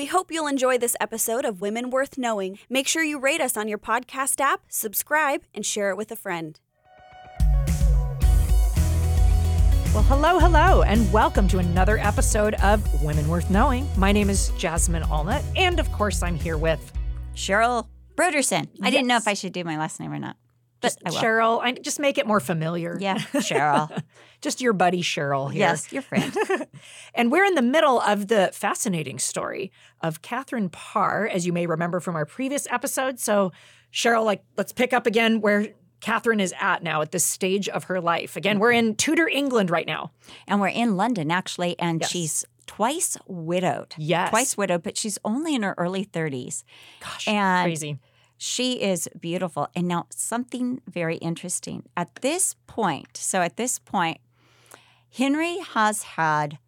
We 0.00 0.06
hope 0.06 0.32
you'll 0.32 0.46
enjoy 0.46 0.78
this 0.78 0.96
episode 0.98 1.44
of 1.44 1.60
Women 1.60 1.90
Worth 1.90 2.16
Knowing. 2.16 2.58
Make 2.70 2.88
sure 2.88 3.04
you 3.04 3.18
rate 3.18 3.42
us 3.42 3.54
on 3.54 3.68
your 3.68 3.76
podcast 3.76 4.40
app, 4.40 4.62
subscribe, 4.66 5.42
and 5.54 5.66
share 5.66 5.90
it 5.90 5.98
with 5.98 6.10
a 6.10 6.16
friend. 6.16 6.58
Well, 9.92 10.02
hello, 10.04 10.38
hello, 10.38 10.80
and 10.84 11.12
welcome 11.12 11.46
to 11.48 11.58
another 11.58 11.98
episode 11.98 12.54
of 12.62 13.04
Women 13.04 13.28
Worth 13.28 13.50
Knowing. 13.50 13.86
My 13.98 14.10
name 14.10 14.30
is 14.30 14.48
Jasmine 14.56 15.02
Allnut, 15.02 15.44
and 15.54 15.78
of 15.78 15.92
course, 15.92 16.22
I'm 16.22 16.34
here 16.34 16.56
with 16.56 16.80
Cheryl 17.34 17.86
Brodersen. 18.14 18.68
I 18.80 18.88
didn't 18.88 19.06
know 19.06 19.18
if 19.18 19.28
I 19.28 19.34
should 19.34 19.52
do 19.52 19.64
my 19.64 19.76
last 19.76 20.00
name 20.00 20.14
or 20.14 20.18
not. 20.18 20.38
But 20.80 20.96
just 21.04 21.16
I. 21.18 21.22
Cheryl. 21.22 21.60
I 21.62 21.72
just 21.72 22.00
make 22.00 22.18
it 22.18 22.26
more 22.26 22.40
familiar. 22.40 22.96
Yeah, 23.00 23.18
Cheryl. 23.34 24.02
just 24.40 24.60
your 24.60 24.72
buddy 24.72 25.02
Cheryl 25.02 25.50
here. 25.52 25.60
yes, 25.60 25.92
your 25.92 26.02
friend. 26.02 26.34
and 27.14 27.30
we're 27.30 27.44
in 27.44 27.54
the 27.54 27.62
middle 27.62 28.00
of 28.00 28.28
the 28.28 28.50
fascinating 28.52 29.18
story 29.18 29.72
of 30.00 30.22
Catherine 30.22 30.68
Parr, 30.70 31.26
as 31.28 31.46
you 31.46 31.52
may 31.52 31.66
remember 31.66 32.00
from 32.00 32.16
our 32.16 32.24
previous 32.26 32.66
episode. 32.70 33.18
So, 33.18 33.52
Cheryl, 33.92 34.24
like, 34.24 34.42
let's 34.56 34.72
pick 34.72 34.92
up 34.92 35.06
again 35.06 35.40
where 35.40 35.68
Catherine 36.00 36.40
is 36.40 36.54
at 36.58 36.82
now 36.82 37.02
at 37.02 37.12
this 37.12 37.24
stage 37.24 37.68
of 37.68 37.84
her 37.84 38.00
life. 38.00 38.36
Again, 38.36 38.58
we're 38.58 38.72
in 38.72 38.94
Tudor 38.94 39.28
England 39.28 39.68
right 39.70 39.86
now. 39.86 40.12
And 40.48 40.60
we're 40.60 40.68
in 40.68 40.96
London, 40.96 41.30
actually, 41.30 41.78
and 41.78 42.00
Yes. 42.00 42.10
she's 42.10 42.44
twice 42.66 43.18
widowed. 43.26 43.94
Yes. 43.98 44.30
Twice 44.30 44.56
widowed, 44.56 44.82
but 44.82 44.96
she's 44.96 45.18
only 45.26 45.54
in 45.54 45.62
her 45.62 45.74
early 45.76 46.06
30s. 46.06 46.64
Gosh, 47.00 47.28
And- 47.28 47.66
crazy. 47.66 47.98
She 48.42 48.80
is 48.80 49.06
beautiful. 49.20 49.68
And 49.76 49.86
now, 49.86 50.06
something 50.08 50.80
very 50.88 51.16
interesting. 51.18 51.82
At 51.94 52.14
this 52.22 52.56
point, 52.66 53.18
so 53.18 53.42
at 53.42 53.58
this 53.58 53.78
point, 53.78 54.16
Henry 55.14 55.58
has 55.58 56.02
had 56.16 56.58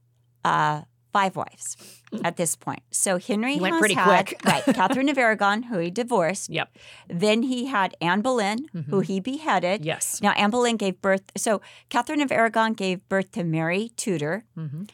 uh, 0.44 0.82
five 1.14 1.34
wives 1.34 1.76
at 2.24 2.36
this 2.36 2.56
point. 2.56 2.82
So 2.90 3.18
Henry 3.18 3.54
He 3.54 3.60
went 3.60 3.78
pretty 3.78 3.94
had, 3.94 4.26
quick. 4.26 4.40
right, 4.44 4.62
Catherine 4.74 5.08
of 5.08 5.16
Aragon, 5.26 5.62
who 5.64 5.78
he 5.78 5.90
divorced. 5.90 6.50
Yep. 6.50 6.76
Then 7.08 7.42
he 7.44 7.66
had 7.66 7.94
Anne 8.02 8.20
Boleyn, 8.20 8.66
who 8.90 9.00
he 9.00 9.18
beheaded. 9.20 9.82
Yes. 9.82 10.20
Now, 10.20 10.32
Anne 10.32 10.50
Boleyn 10.50 10.76
gave 10.76 11.00
birth, 11.00 11.22
so 11.38 11.62
Catherine 11.88 12.20
of 12.20 12.30
Aragon 12.30 12.74
gave 12.74 13.08
birth 13.08 13.32
to 13.32 13.44
Mary 13.44 13.92
Tudor. 13.96 14.44
Mhm. 14.58 14.90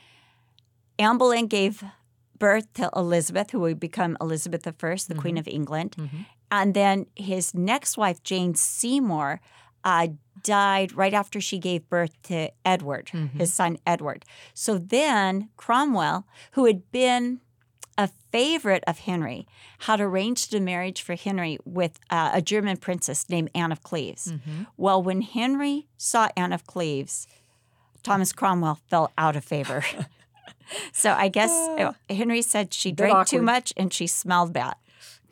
Anne 0.98 1.18
Boleyn 1.18 1.48
gave 1.48 1.82
birth 2.38 2.72
to 2.74 2.88
Elizabeth, 2.94 3.50
who 3.50 3.58
would 3.60 3.80
become 3.80 4.16
Elizabeth 4.20 4.64
I, 4.66 4.70
the 4.70 5.14
Queen 5.16 5.34
Mm-hmm. 5.34 5.38
of 5.38 5.48
England. 5.48 5.96
And 6.50 6.74
then 6.74 7.06
his 7.14 7.54
next 7.54 7.96
wife, 7.96 8.22
Jane 8.22 8.54
Seymour, 8.54 9.40
uh, 9.84 10.08
died 10.42 10.92
right 10.92 11.14
after 11.14 11.40
she 11.40 11.58
gave 11.58 11.88
birth 11.88 12.20
to 12.24 12.50
Edward, 12.64 13.06
Mm-hmm. 13.12 13.38
his 13.38 13.52
son 13.52 13.78
Edward. 13.86 14.24
So 14.54 14.78
then 14.78 15.48
Cromwell, 15.56 16.26
who 16.52 16.64
had 16.66 16.90
been 16.92 17.40
a 17.96 18.08
favorite 18.30 18.84
of 18.86 19.00
Henry, 19.00 19.46
had 19.80 20.00
arranged 20.00 20.54
a 20.54 20.60
marriage 20.60 21.02
for 21.02 21.16
Henry 21.16 21.58
with 21.64 21.98
uh, 22.10 22.30
a 22.34 22.40
German 22.40 22.76
princess 22.76 23.28
named 23.28 23.50
Anne 23.54 23.72
of 23.72 23.82
Cleves. 23.82 24.32
Mm-hmm. 24.32 24.62
Well, 24.76 25.02
when 25.02 25.22
Henry 25.22 25.88
saw 25.96 26.28
Anne 26.36 26.52
of 26.52 26.64
Cleves, 26.66 27.26
Thomas 28.04 28.32
Cromwell 28.32 28.78
fell 28.88 29.10
out 29.18 29.34
of 29.34 29.44
favor. 29.44 29.82
so 30.92 31.12
I 31.12 31.28
guess 31.28 31.50
uh, 31.50 31.92
Henry 32.08 32.42
said 32.42 32.72
she 32.72 32.92
drank 32.92 33.26
too 33.26 33.42
much 33.42 33.72
and 33.76 33.92
she 33.92 34.06
smelled 34.06 34.52
bad. 34.52 34.74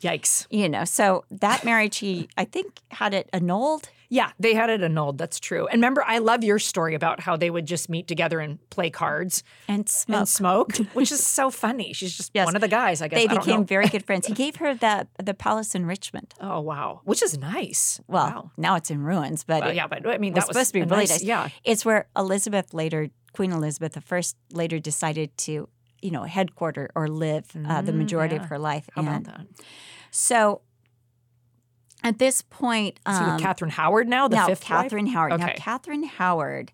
Yikes. 0.01 0.45
You 0.49 0.69
know, 0.69 0.85
so 0.85 1.23
that 1.31 1.63
marriage, 1.65 1.97
he 1.97 2.29
I 2.37 2.45
think 2.45 2.79
had 2.91 3.13
it 3.13 3.29
annulled. 3.33 3.89
Yeah, 4.09 4.31
they 4.39 4.53
had 4.53 4.69
it 4.69 4.81
annulled. 4.81 5.17
That's 5.17 5.37
true. 5.37 5.67
And 5.67 5.79
remember, 5.81 6.01
I 6.05 6.19
love 6.19 6.41
your 6.41 6.59
story 6.59 6.95
about 6.95 7.19
how 7.19 7.35
they 7.35 7.49
would 7.49 7.65
just 7.65 7.89
meet 7.89 8.07
together 8.07 8.39
and 8.39 8.57
play 8.69 8.89
cards 8.89 9.43
And 9.67 9.89
smoke. 9.89 10.17
and 10.19 10.29
smoke, 10.29 10.77
which 10.93 11.11
is 11.11 11.25
so 11.27 11.49
funny. 11.51 11.91
She's 11.91 12.15
just 12.15 12.31
Yes. 12.33 12.45
one 12.45 12.55
of 12.55 12.61
the 12.61 12.69
guys, 12.69 13.01
I 13.01 13.09
guess. 13.09 13.19
they 13.19 13.27
I 13.27 13.37
became 13.37 13.65
very 13.65 13.87
good 13.87 14.05
friends. 14.07 14.25
He 14.27 14.33
gave 14.33 14.57
her 14.57 14.73
the 14.73 15.07
the 15.21 15.33
palace 15.33 15.75
in 15.75 15.85
Richmond. 15.85 16.33
Oh 16.39 16.61
wow, 16.61 17.01
which 17.03 17.21
is 17.21 17.37
nice. 17.37 17.99
Well, 18.07 18.25
wow. 18.27 18.51
now 18.55 18.75
it's 18.75 18.89
in 18.89 19.01
ruins, 19.03 19.43
but 19.43 19.61
Well, 19.61 19.71
it 19.71 19.75
yeah, 19.75 19.87
but 19.87 20.07
I 20.07 20.17
mean 20.19 20.33
that 20.35 20.47
was 20.47 20.53
supposed 20.55 20.69
to 20.69 20.73
be 20.73 20.81
really 20.83 20.95
nice, 21.01 21.09
nice. 21.09 21.23
Yeah, 21.23 21.49
It's 21.65 21.83
where 21.83 22.07
Elizabeth 22.15 22.73
later, 22.73 23.09
Queen 23.33 23.51
Elizabeth 23.51 23.97
I, 24.09 24.21
later 24.53 24.79
decided 24.79 25.35
to, 25.39 25.67
you 26.07 26.11
know, 26.13 26.23
headquarter 26.23 26.89
or 26.95 27.07
live 27.09 27.45
uh, 27.67 27.81
the 27.81 27.91
Mm, 27.91 27.97
majority 27.97 28.35
yeah. 28.35 28.41
of 28.43 28.47
her 28.49 28.57
life. 28.57 28.85
how 28.95 29.01
about 29.01 29.23
that? 29.25 29.41
So 30.11 30.61
at 32.01 32.17
this 32.17 32.41
point, 32.43 32.99
Is 33.07 33.17
he 33.17 33.23
with 33.25 33.33
um, 33.33 33.39
Catherine 33.39 33.71
Howard 33.71 34.07
now, 34.07 34.27
the 34.29 34.35
now 34.37 34.45
fifth 34.47 34.61
wife? 34.69 34.83
Catherine 34.83 35.07
Howard. 35.07 35.39
Now 35.39 35.51
Catherine 35.57 36.03
Howard, 36.03 36.71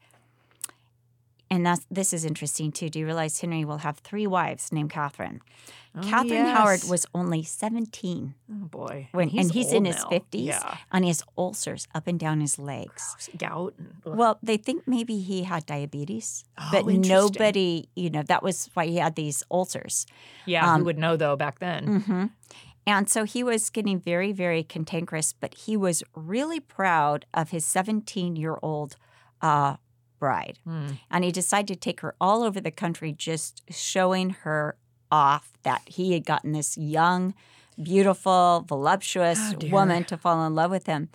and 1.49 1.65
that's, 1.65 1.85
this 1.91 2.13
is 2.13 2.25
interesting 2.25 2.71
too. 2.71 2.89
Do 2.89 2.99
you 2.99 3.05
realize 3.05 3.39
Henry 3.39 3.63
will 3.65 3.79
have 3.79 3.97
three 3.99 4.25
wives 4.27 4.71
named 4.71 4.89
Catherine? 4.91 5.41
Oh, 5.95 6.01
Catherine 6.01 6.47
Howard 6.47 6.83
was 6.89 7.05
only 7.13 7.43
seventeen 7.43 8.33
Oh 8.51 8.65
boy, 8.65 9.09
when, 9.11 9.29
and 9.37 9.51
he's 9.51 9.71
in 9.71 9.85
his 9.85 9.97
now. 9.97 10.09
fifties, 10.09 10.47
Yeah, 10.47 10.77
and 10.91 11.05
he 11.05 11.09
has 11.09 11.21
ulcers 11.37 11.87
up 11.93 12.07
and 12.07 12.19
down 12.19 12.41
his 12.41 12.57
legs. 12.57 13.29
gout. 13.37 13.75
and- 13.77 13.93
ugh. 14.05 14.17
Well, 14.17 14.39
they 14.41 14.57
think 14.57 14.87
maybe 14.87 15.19
he 15.19 15.43
had 15.43 15.67
diabetes, 15.67 16.45
Oh, 16.57 16.69
but 16.71 16.87
nobody, 16.87 17.89
you 17.95 18.09
know, 18.09 18.23
that 18.23 18.41
was 18.41 18.69
why 18.73 18.87
he 18.87 18.95
had 18.97 19.13
these 19.15 19.43
ulcers. 19.51 20.07
yeah, 20.47 20.67
um, 20.71 20.79
who 20.79 20.85
would 20.85 20.97
know 20.97 21.15
though 21.15 21.35
back 21.35 21.59
then? 21.59 22.01
hmm 22.01 22.25
And 22.87 23.07
so 23.07 23.23
he 23.23 23.43
was 23.43 23.69
getting 23.69 23.99
very, 23.99 24.31
very 24.33 24.63
cantankerous, 24.63 25.31
but 25.33 25.53
he 25.53 25.77
was 25.77 26.01
really 26.15 26.59
proud 26.59 27.25
of 27.35 27.51
his 27.51 27.65
17 27.65 28.35
year 28.35 28.57
old 28.63 28.95
uh, 29.41 29.75
bride. 30.23 30.57
Hmm. 30.63 30.87
And 31.11 31.23
he 31.25 31.31
decided 31.31 31.67
to 31.67 31.75
take 31.87 31.99
her 31.99 32.15
all 32.21 32.43
over 32.43 32.61
the 32.61 32.71
country, 32.71 33.11
just 33.11 33.61
showing 33.69 34.29
her 34.45 34.77
off 35.11 35.51
that 35.63 35.81
he 35.85 36.13
had 36.13 36.23
gotten 36.25 36.53
this 36.53 36.77
young, 36.77 37.33
beautiful, 37.81 38.63
voluptuous 38.67 39.39
Oh, 39.53 39.67
woman 39.69 40.03
to 40.05 40.15
fall 40.17 40.45
in 40.47 40.55
love 40.55 40.71
with 40.71 40.85
him. 40.87 41.09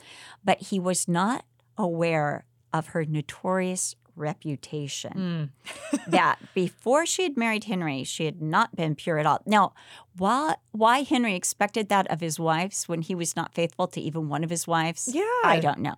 But 0.44 0.58
he 0.70 0.78
was 0.78 1.08
not 1.08 1.44
aware 1.78 2.44
of 2.72 2.88
her 2.88 3.04
notorious 3.06 3.94
reputation 4.14 5.12
Hmm. 5.14 5.96
that 6.10 6.36
before 6.54 7.06
she 7.06 7.22
had 7.22 7.36
married 7.36 7.64
Henry, 7.64 8.04
she 8.04 8.24
had 8.26 8.42
not 8.42 8.74
been 8.76 8.94
pure 8.94 9.18
at 9.18 9.26
all. 9.26 9.40
Now, 9.46 9.72
why, 10.16 10.56
why 10.72 11.02
Henry 11.02 11.34
expected 11.34 11.88
that 11.88 12.06
of 12.10 12.20
his 12.20 12.38
wives 12.38 12.88
when 12.88 13.02
he 13.02 13.14
was 13.14 13.36
not 13.36 13.54
faithful 13.54 13.86
to 13.88 14.00
even 14.00 14.28
one 14.28 14.44
of 14.44 14.50
his 14.50 14.66
wives, 14.66 15.08
Yeah, 15.12 15.22
I 15.44 15.60
don't 15.60 15.78
know. 15.80 15.94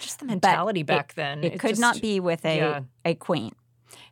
Just 0.00 0.20
the 0.20 0.26
mentality 0.26 0.80
it- 0.80 0.86
back 0.86 1.14
then. 1.14 1.44
It, 1.44 1.58
could 1.58 1.78
not 1.78 2.00
be 2.00 2.20
with 2.20 2.44
a, 2.44 2.56
yeah. 2.56 2.80
a 3.04 3.14
queen. 3.14 3.52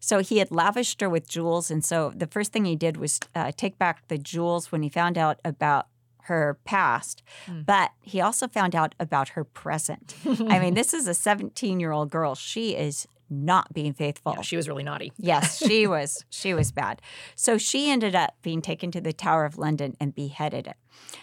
So 0.00 0.20
he 0.20 0.38
had 0.38 0.50
lavished 0.50 1.00
her 1.00 1.08
with 1.08 1.28
jewels. 1.28 1.70
And 1.70 1.84
so 1.84 2.12
the 2.14 2.26
first 2.26 2.52
thing 2.52 2.64
he 2.64 2.76
did 2.76 2.96
was 2.96 3.20
uh, 3.34 3.52
take 3.56 3.78
back 3.78 4.08
the 4.08 4.18
jewels 4.18 4.72
when 4.72 4.82
he 4.82 4.88
found 4.88 5.18
out 5.18 5.40
about 5.44 5.86
her 6.24 6.58
past. 6.64 7.22
Hmm. 7.46 7.62
But 7.62 7.92
he 8.00 8.20
also 8.20 8.48
found 8.48 8.74
out 8.74 8.94
about 9.00 9.30
her 9.30 9.44
present. 9.44 10.14
I 10.48 10.58
mean, 10.58 10.74
this 10.74 10.94
is 10.94 11.08
a 11.08 11.14
17 11.14 11.80
year 11.80 11.92
old 11.92 12.10
girl. 12.10 12.34
She 12.34 12.76
is 12.76 13.06
not 13.28 13.72
being 13.72 13.92
faithful. 13.94 14.34
Yeah, 14.36 14.42
she 14.42 14.56
was 14.56 14.68
really 14.68 14.82
naughty. 14.82 15.12
Yes, 15.16 15.58
she 15.66 15.86
was. 15.86 16.24
She 16.28 16.52
was 16.54 16.70
bad. 16.70 17.00
So 17.34 17.56
she 17.58 17.90
ended 17.90 18.14
up 18.14 18.34
being 18.42 18.60
taken 18.60 18.90
to 18.92 19.00
the 19.00 19.12
Tower 19.12 19.44
of 19.44 19.56
London 19.56 19.96
and 19.98 20.14
beheaded. 20.14 20.66
It. 20.66 20.76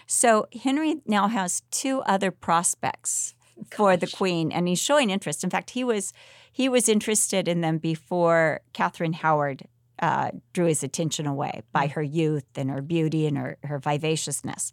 So 0.06 0.48
Henry 0.62 0.96
now 1.06 1.28
has 1.28 1.62
two 1.70 2.00
other 2.02 2.30
prospects 2.30 3.34
for 3.70 3.96
the 3.96 4.06
Queen, 4.06 4.52
and 4.52 4.68
he's 4.68 4.80
showing 4.80 5.10
interest. 5.10 5.44
In 5.44 5.50
fact, 5.50 5.70
he 5.70 5.84
was 5.84 6.12
he 6.52 6.68
was 6.68 6.88
interested 6.88 7.46
in 7.48 7.60
them 7.60 7.78
before 7.78 8.60
Catherine 8.72 9.12
Howard 9.14 9.62
uh, 10.00 10.30
drew 10.52 10.66
his 10.66 10.82
attention 10.82 11.26
away 11.26 11.62
by 11.72 11.86
her 11.86 12.02
youth 12.02 12.46
and 12.56 12.70
her 12.70 12.82
beauty 12.82 13.26
and 13.26 13.36
her, 13.38 13.56
her 13.64 13.78
vivaciousness. 13.78 14.72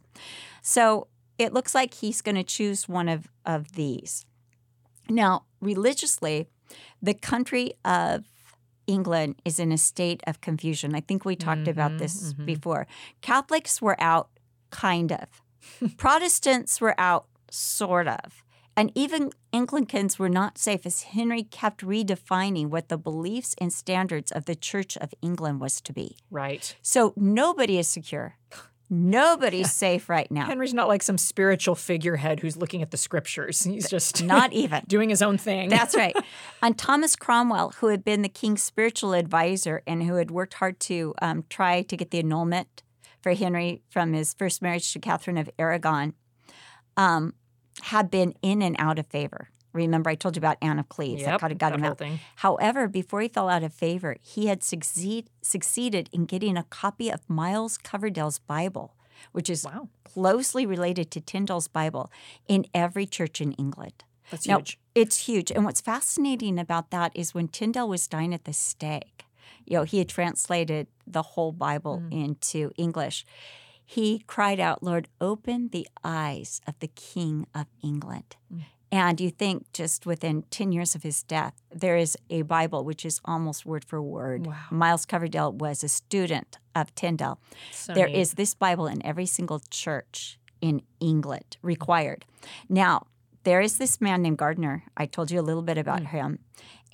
So 0.62 1.08
it 1.38 1.54
looks 1.54 1.76
like 1.76 1.94
he's 1.94 2.22
going 2.22 2.36
to 2.36 2.44
choose 2.44 2.88
one 2.90 3.08
of, 3.10 3.28
of 3.46 3.74
these. 3.74 4.26
Now, 5.10 5.44
religiously, 5.62 6.48
the 7.02 7.14
country 7.14 7.74
of 7.86 8.24
England 8.88 9.36
is 9.46 9.60
in 9.60 9.72
a 9.72 9.78
state 9.78 10.22
of 10.26 10.42
confusion. 10.42 10.96
I 10.96 11.02
think 11.02 11.26
we 11.26 11.36
talked 11.36 11.68
about 11.68 11.92
Mhm, 11.92 12.00
this 12.00 12.34
mhm. 12.34 12.46
before. 12.46 12.88
Catholics 13.22 13.82
were 13.82 14.02
out, 14.02 14.30
kind 14.72 15.12
of. 15.12 15.44
Protestants 15.98 16.80
were 16.82 16.96
out, 16.98 17.28
sort 17.52 18.08
of. 18.08 18.44
And 18.78 18.92
even 18.94 19.32
Anglicans 19.52 20.20
were 20.20 20.30
not 20.30 20.60
safe 20.60 20.86
as 20.86 21.02
Henry 21.02 21.42
kept 21.42 21.82
redefining 21.82 22.68
what 22.68 22.90
the 22.90 22.98
beliefs 22.98 23.56
and 23.60 23.74
standards 23.74 24.32
of 24.32 24.46
the 24.46 24.54
Church 24.56 24.96
of 24.98 25.16
England 25.22 25.60
was 25.60 25.82
to 25.82 25.92
be. 25.92 26.16
Right. 26.30 26.76
So 26.84 27.12
nobody 27.18 27.80
is 27.80 27.88
secure. 27.88 28.36
Nobody's 28.88 29.74
safe 29.86 30.10
right 30.10 30.30
now. 30.32 30.46
Henry's 30.46 30.76
not 30.76 30.88
like 30.88 31.02
some 31.02 31.18
spiritual 31.18 31.74
figurehead 31.74 32.40
who's 32.40 32.56
looking 32.56 32.84
at 32.84 32.92
the 32.92 32.98
scriptures. 32.98 33.64
He's 33.64 33.90
just 33.90 34.24
Not 34.24 34.54
even. 34.64 34.84
doing 34.88 35.10
his 35.10 35.24
own 35.24 35.40
thing. 35.40 35.70
That's 35.70 35.96
right. 35.96 36.16
And 36.62 36.78
Thomas 36.78 37.16
Cromwell, 37.16 37.74
who 37.80 37.88
had 37.88 38.06
been 38.06 38.22
the 38.22 38.30
king's 38.30 38.62
spiritual 38.62 39.14
advisor 39.14 39.82
and 39.88 40.04
who 40.04 40.16
had 40.16 40.30
worked 40.30 40.54
hard 40.56 40.80
to 40.82 41.16
um, 41.22 41.44
try 41.50 41.82
to 41.82 41.98
get 41.98 42.12
the 42.12 42.20
annulment 42.20 42.84
for 43.22 43.34
Henry 43.34 43.82
from 43.90 44.14
his 44.14 44.36
first 44.36 44.62
marriage 44.62 44.94
to 44.94 45.00
Catherine 45.00 45.38
of 45.40 45.50
Aragon, 45.58 46.14
um, 46.96 47.34
had 47.84 48.10
been 48.12 48.34
in 48.42 48.62
and 48.62 48.76
out 48.80 49.00
of 49.00 49.08
favor 49.08 49.50
Remember, 49.74 50.10
I 50.10 50.16
told 50.16 50.36
you 50.36 50.40
about 50.40 50.58
Anne 50.60 50.80
of 50.80 50.90
Cleves 50.90 51.22
Yep, 51.22 51.30
that 51.30 51.40
kind 51.40 51.52
of 51.54 51.60
got 51.60 51.74
him 51.76 51.84
out. 51.84 52.00
thing. 52.00 52.20
However, 52.38 52.88
before 52.88 53.22
he 53.22 53.28
fell 53.28 53.48
out 53.48 53.62
of 53.64 53.72
favor, 53.72 54.16
he 54.22 54.48
had 54.48 54.64
succeed, 54.64 55.30
succeeded 55.44 56.10
in 56.12 56.26
getting 56.26 56.58
a 56.58 56.64
copy 56.64 57.12
of 57.12 57.30
Miles 57.30 57.78
Coverdale's 57.78 58.40
Bible, 58.40 58.96
which 59.34 59.52
is 59.52 59.66
Wow. 59.66 59.90
closely 60.04 60.66
related 60.66 61.12
to 61.12 61.22
Tyndale's 61.22 61.68
Bible, 61.68 62.10
in 62.48 62.66
every 62.74 63.06
church 63.06 63.40
in 63.40 63.52
England. 63.54 64.04
That's 64.32 64.48
Now, 64.48 64.58
huge. 64.60 64.80
It's 64.96 65.18
huge. 65.28 65.52
And 65.52 65.64
what's 65.64 65.82
fascinating 65.82 66.58
about 66.58 66.90
that 66.90 67.12
is 67.14 67.36
when 67.36 67.48
Tyndale 67.48 67.90
was 67.90 68.08
dying 68.08 68.34
at 68.34 68.46
the 68.46 68.54
stake, 68.54 69.26
you 69.66 69.78
know, 69.78 69.84
he 69.84 70.00
had 70.00 70.10
translated 70.10 70.88
the 71.06 71.22
whole 71.22 71.52
Bible 71.52 72.00
Mm. 72.00 72.24
into 72.26 72.72
English. 72.78 73.26
He 73.90 74.26
cried 74.28 74.60
out, 74.60 74.84
Lord, 74.84 75.08
open 75.22 75.70
the 75.70 75.88
eyes 76.04 76.60
of 76.68 76.78
the 76.80 76.90
King 76.90 77.48
of 77.56 77.68
England. 77.82 78.36
Mm. 78.54 78.66
And 78.92 79.22
you 79.22 79.30
think 79.30 79.72
just 79.72 80.06
within 80.06 80.44
10 80.52 80.74
years 80.74 80.94
of 80.94 81.04
his 81.04 81.24
death, 81.24 81.54
there 81.74 81.96
is 81.96 82.18
a 82.30 82.42
Bible 82.42 82.84
which 82.84 83.06
is 83.06 83.22
almost 83.24 83.66
word 83.66 83.86
for 83.86 84.02
word. 84.02 84.46
Wow. 84.46 84.56
Miles 84.72 85.06
Coverdale 85.06 85.54
was 85.54 85.86
a 85.86 85.90
student 85.90 86.58
of 86.76 86.94
Tyndale. 86.96 87.40
So 87.72 87.94
There 87.94 88.08
neat. 88.08 88.18
is 88.18 88.34
this 88.34 88.54
Bible 88.54 88.88
in 88.88 89.06
every 89.06 89.26
single 89.26 89.62
church 89.70 90.38
in 90.60 90.82
England 91.00 91.56
required. 91.62 92.26
Now, 92.68 93.08
there 93.44 93.62
is 93.62 93.78
this 93.78 94.02
man 94.02 94.22
named 94.22 94.38
Gardner. 94.38 94.84
I 94.98 95.06
told 95.06 95.32
you 95.32 95.40
a 95.40 95.42
little 95.42 95.62
bit 95.64 95.78
about 95.78 96.08
him. 96.08 96.40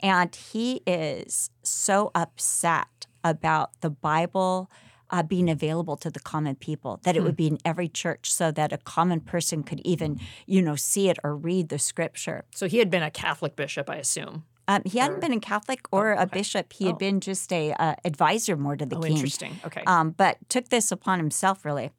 And 0.03 0.35
he 0.35 0.83
is 0.85 1.49
so 1.63 2.11
upset 2.13 3.07
about 3.23 3.81
the 3.81 3.89
Bible 3.89 4.69
uh, 5.09 5.23
being 5.23 5.49
available 5.49 5.95
to 5.97 6.09
the 6.09 6.19
common 6.19 6.55
people, 6.55 6.99
that 7.03 7.15
it 7.15 7.21
would 7.23 7.35
be 7.35 7.47
in 7.47 7.57
every 7.63 7.87
church 7.87 8.31
so 8.31 8.51
that 8.51 8.73
a 8.73 8.77
common 8.77 9.19
person 9.21 9.63
could 9.63 9.81
even, 9.85 10.19
you 10.45 10.61
know, 10.61 10.75
see 10.75 11.09
it 11.09 11.17
or 11.23 11.35
read 11.35 11.69
the 11.69 11.79
scripture. 11.79 12.45
So 12.55 12.67
he 12.67 12.79
had 12.79 12.89
been 12.89 13.03
a 13.03 13.11
Catholic 13.11 13.55
bishop, 13.55 13.89
I 13.89 13.97
assume. 13.97 14.45
Um, 14.67 14.81
he 14.85 14.97
hadn't 14.99 15.19
been 15.19 15.33
a 15.33 15.39
Catholic 15.39 15.81
or 15.91 16.13
a 16.13 16.25
bishop. 16.25 16.71
He 16.73 16.85
had 16.85 16.95
Oh. 16.95 16.97
been 16.97 17.19
just 17.19 17.51
a 17.51 17.73
uh, 17.73 17.95
advisor 18.05 18.55
more 18.55 18.77
to 18.77 18.85
the 18.85 18.95
Oh, 18.95 19.01
king 19.01 19.11
interesting. 19.17 19.59
Okay. 19.65 19.83
um, 19.85 20.11
but 20.11 20.37
took 20.49 20.69
this 20.69 20.91
upon 20.91 21.19
himself 21.19 21.65
really. 21.65 21.91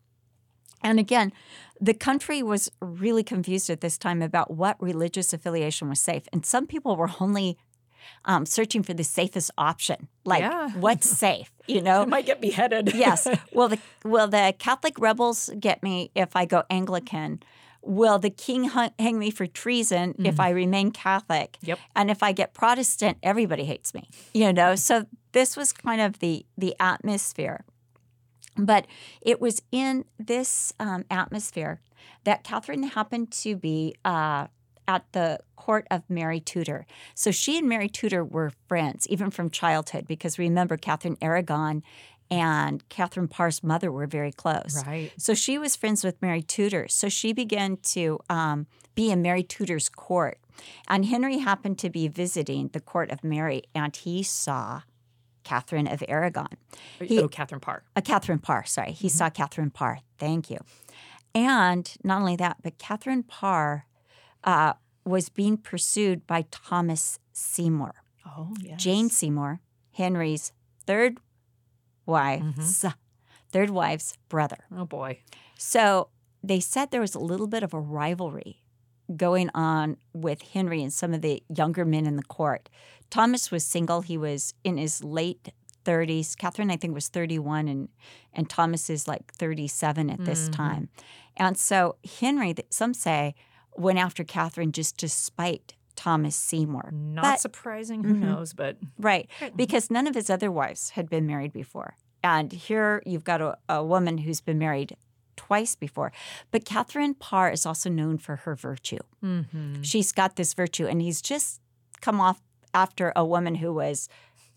And 0.83 0.99
again, 0.99 1.33
the 1.81 1.95
country 1.95 2.43
was 2.43 2.71
really 2.81 3.23
confused 3.23 3.71
at 3.71 3.81
this 3.81 3.97
time 3.99 4.23
about 4.23 4.51
what 4.51 4.83
religious 4.83 5.33
affiliation 5.33 5.89
was 5.89 6.01
safe. 6.01 6.25
And 6.33 6.45
some 6.45 6.67
people 6.67 6.97
were 6.97 7.11
only 7.21 7.56
um, 8.25 8.47
searching 8.47 8.83
for 8.83 8.95
the 8.95 9.05
safest 9.05 9.51
option, 9.59 10.09
like 10.25 10.41
Yeah. 10.41 10.71
what's 10.71 11.09
safe, 11.27 11.51
you 11.67 11.79
I 11.79 11.81
know? 11.81 12.06
might 12.06 12.27
get 12.27 12.41
beheaded. 12.41 12.95
yes. 12.95 13.27
Will 13.53 13.69
the 13.69 13.79
will 14.05 14.29
the 14.29 14.55
Catholic 14.59 14.99
rebels 14.99 15.51
get 15.59 15.83
me 15.83 16.11
if 16.15 16.35
I 16.37 16.45
go 16.47 16.62
Anglican? 16.71 17.43
Will 17.87 18.19
the 18.19 18.31
king 18.31 18.71
hang 18.99 19.19
me 19.19 19.31
for 19.31 19.47
treason 19.47 20.15
if 20.25 20.41
I 20.41 20.49
remain 20.51 20.91
Catholic? 20.91 21.53
Mm-hmm. 21.59 21.67
Yep. 21.69 21.79
And 21.95 22.11
if 22.11 22.23
I 22.23 22.33
get 22.33 22.55
Protestant, 22.55 23.19
everybody 23.23 23.65
hates 23.65 23.93
me. 23.93 24.09
You 24.33 24.55
know, 24.55 24.75
so 24.75 25.05
this 25.33 25.55
was 25.56 25.73
kind 25.73 26.01
of 26.01 26.19
the 26.21 26.47
the 26.56 26.75
atmosphere. 26.81 27.65
But 28.56 28.87
it 29.21 29.41
was 29.41 29.61
in 29.73 30.05
this 30.19 30.73
um, 30.81 31.05
atmosphere 31.11 31.81
that 32.25 32.43
Catherine 32.45 32.85
happened 32.85 33.33
to 33.43 33.56
be 33.56 33.95
uh, 34.05 34.47
at 34.86 35.04
the 35.12 35.40
court 35.56 35.86
of 35.90 36.02
Mary 36.08 36.40
Tudor. 36.40 36.86
So 37.14 37.31
she 37.31 37.58
and 37.58 37.69
Mary 37.69 37.88
Tudor 37.88 38.25
were 38.25 38.52
friends, 38.69 39.06
even 39.08 39.31
from 39.31 39.50
childhood, 39.50 40.06
because 40.06 40.38
remember, 40.38 40.76
Catherine 40.76 41.16
Aragon 41.22 41.82
and 42.31 42.86
Catherine 42.88 43.28
Parr's 43.28 43.62
mother 43.62 43.92
were 43.92 44.06
very 44.06 44.32
close. 44.32 44.82
Right. 44.86 45.12
So 45.16 45.34
she 45.34 45.58
was 45.58 45.76
friends 45.76 46.02
with 46.04 46.20
Mary 46.22 46.42
Tudor. 46.42 46.88
So 46.88 47.08
she 47.08 47.32
began 47.32 47.76
to 47.94 48.19
um, 48.28 48.66
be 48.94 49.10
in 49.10 49.22
Mary 49.22 49.42
Tudor's 49.42 49.88
court. 49.88 50.38
And 50.88 51.06
Henry 51.06 51.38
happened 51.38 51.78
to 51.81 51.90
be 51.90 52.08
visiting 52.08 52.69
the 52.69 52.81
court 52.81 53.10
of 53.10 53.25
Mary, 53.25 53.64
and 53.75 53.94
he 53.94 54.22
saw 54.22 54.82
Catherine 55.42 55.86
of 55.86 56.02
Aragon. 56.08 56.48
He- 57.00 57.20
oh, 57.20 57.28
Catherine 57.28 57.60
Parr. 57.60 57.82
Uh, 57.94 58.00
Catherine 58.00 58.38
Parr, 58.38 58.64
sorry. 58.64 58.92
He 58.92 59.08
saw 59.08 59.31
Catherine 59.31 59.70
Parr. 59.70 60.00
Thank 60.19 60.50
you. 60.50 60.58
And 61.34 61.92
not 62.04 62.20
only 62.20 62.36
that, 62.36 62.58
but 62.62 62.78
Catherine 62.78 63.25
Parr 63.25 63.86
uh, 64.44 64.75
was 65.05 65.29
being 65.29 65.56
pursued 65.56 66.26
by 66.26 66.44
Thomas 66.50 67.19
Seymour. 67.32 67.94
Oh, 68.26 68.55
yes. 68.61 68.82
Jane 68.82 69.11
Seymour, 69.11 69.61
Henry's 69.93 70.52
third 70.87 71.19
wife's 72.06 72.85
third 73.50 73.70
wife's 73.70 74.17
brother. 74.29 74.58
Oh 74.76 74.85
boy. 74.85 75.20
So 75.56 76.08
they 76.43 76.61
said 76.61 76.91
there 76.91 77.00
was 77.00 77.14
a 77.14 77.20
little 77.20 77.46
bit 77.46 77.62
of 77.62 77.73
a 77.73 77.81
rivalry 77.81 78.62
going 79.17 79.50
on 79.55 79.96
with 80.12 80.43
Henry 80.43 80.82
and 80.82 80.93
some 80.93 81.14
of 81.14 81.23
the 81.23 81.43
younger 81.55 81.85
men 81.85 82.06
in 82.06 82.17
the 82.17 82.23
court. 82.25 82.69
Thomas 83.11 83.50
was 83.50 83.64
single. 83.64 84.00
He 84.00 84.19
was 84.19 84.55
in 84.64 84.76
his 84.76 85.05
late 85.05 85.50
30s. 85.85 86.37
Catherine, 86.37 86.70
I 86.70 86.76
think, 86.76 86.94
was 86.94 87.08
31, 87.08 87.69
and, 87.69 87.88
and 88.32 88.49
Thomas 88.49 88.88
is 88.88 89.06
like 89.06 89.32
37 89.35 90.11
at 90.11 90.25
this 90.25 90.49
Mhm. 90.49 90.52
time. 90.52 90.88
And 91.37 91.56
so 91.58 91.96
Henry, 92.20 92.55
some 92.70 92.94
say, 92.94 93.35
went 93.76 93.99
after 93.99 94.25
Catherine 94.25 94.73
just 94.73 94.99
to 94.99 95.09
spite 95.09 95.75
Thomas 95.97 96.35
Seymour. 96.37 96.91
Not 96.93 97.23
But- 97.23 97.41
surprising. 97.41 98.05
Who 98.05 98.15
Mhm. 98.15 98.21
knows? 98.21 98.53
But 98.53 98.79
Right. 98.99 99.29
Because 99.55 99.91
none 99.91 100.06
of 100.06 100.15
his 100.15 100.29
other 100.31 100.50
wives 100.50 100.91
had 100.91 101.09
been 101.09 101.26
married 101.26 101.53
before. 101.53 101.94
And 102.23 102.53
here 102.53 103.03
you've 103.06 103.25
got 103.25 103.41
a, 103.41 103.59
a 103.69 103.85
woman 103.85 104.19
who's 104.19 104.41
been 104.41 104.59
married 104.59 104.97
twice 105.37 105.75
before. 105.76 106.11
But 106.50 106.65
Catherine 106.65 107.15
Parr 107.15 107.50
is 107.50 107.67
also 107.67 107.91
known 107.91 108.19
for 108.19 108.37
her 108.37 108.55
virtue. 108.55 108.99
Mhm. 109.23 109.85
She's 109.85 110.11
got 110.12 110.37
this 110.37 110.55
virtue, 110.55 110.87
and 110.87 111.03
he's 111.03 111.20
just 111.20 111.61
come 112.00 112.20
off 112.20 112.41
after 112.73 113.12
a 113.15 113.25
woman 113.25 113.56
who 113.56 113.73
was 113.73 114.09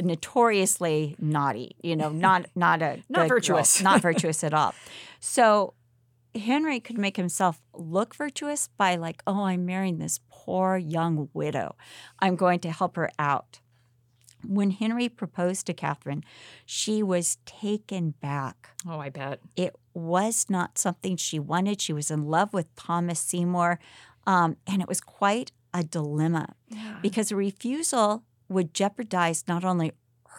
notoriously 0.01 1.15
naughty, 1.19 1.75
you 1.81 1.95
know, 1.95 2.09
not 2.09 2.45
not 2.55 2.81
a 2.81 2.97
Not 3.09 3.21
good 3.23 3.27
girl, 3.27 3.27
virtuous. 3.27 3.81
not 3.81 4.01
virtuous 4.09 4.43
at 4.43 4.53
all. 4.53 4.73
So 5.19 5.73
Henry 6.37 6.79
could 6.79 6.97
make 6.97 7.17
himself 7.17 7.61
look 7.73 8.15
virtuous 8.15 8.69
by 8.77 8.95
like, 8.95 9.21
oh, 9.27 9.43
I'm 9.43 9.65
marrying 9.65 9.97
this 9.97 10.19
poor 10.29 10.77
young 10.77 11.29
widow. 11.33 11.75
I'm 12.19 12.35
going 12.35 12.59
to 12.61 12.71
help 12.71 12.95
her 12.95 13.09
out. 13.19 13.59
When 14.45 14.71
Henry 14.71 15.09
proposed 15.09 15.65
to 15.65 15.73
Catherine, 15.73 16.23
she 16.65 17.01
was 17.03 17.37
taken 17.45 18.11
back. 18.21 18.69
oh, 18.87 18.99
I 18.99 19.09
bet. 19.09 19.39
It 19.55 19.75
was 19.93 20.45
not 20.49 20.77
something 20.77 21.17
she 21.17 21.39
wanted. 21.39 21.81
She 21.81 21.91
was 21.91 22.11
in 22.11 22.25
love 22.27 22.53
with 22.53 22.73
Thomas 22.75 23.19
Seymour, 23.19 23.79
um, 24.27 24.57
and 24.67 24.81
it 24.81 24.87
was 24.87 25.01
quite 25.01 25.51
a 25.73 25.83
dilemma 25.83 26.53
Yeah. 26.69 26.99
because 27.01 27.31
a 27.31 27.35
refusal 27.35 28.23
would 28.47 28.73
jeopardize 28.73 29.43
not 29.47 29.65
only 29.65 29.91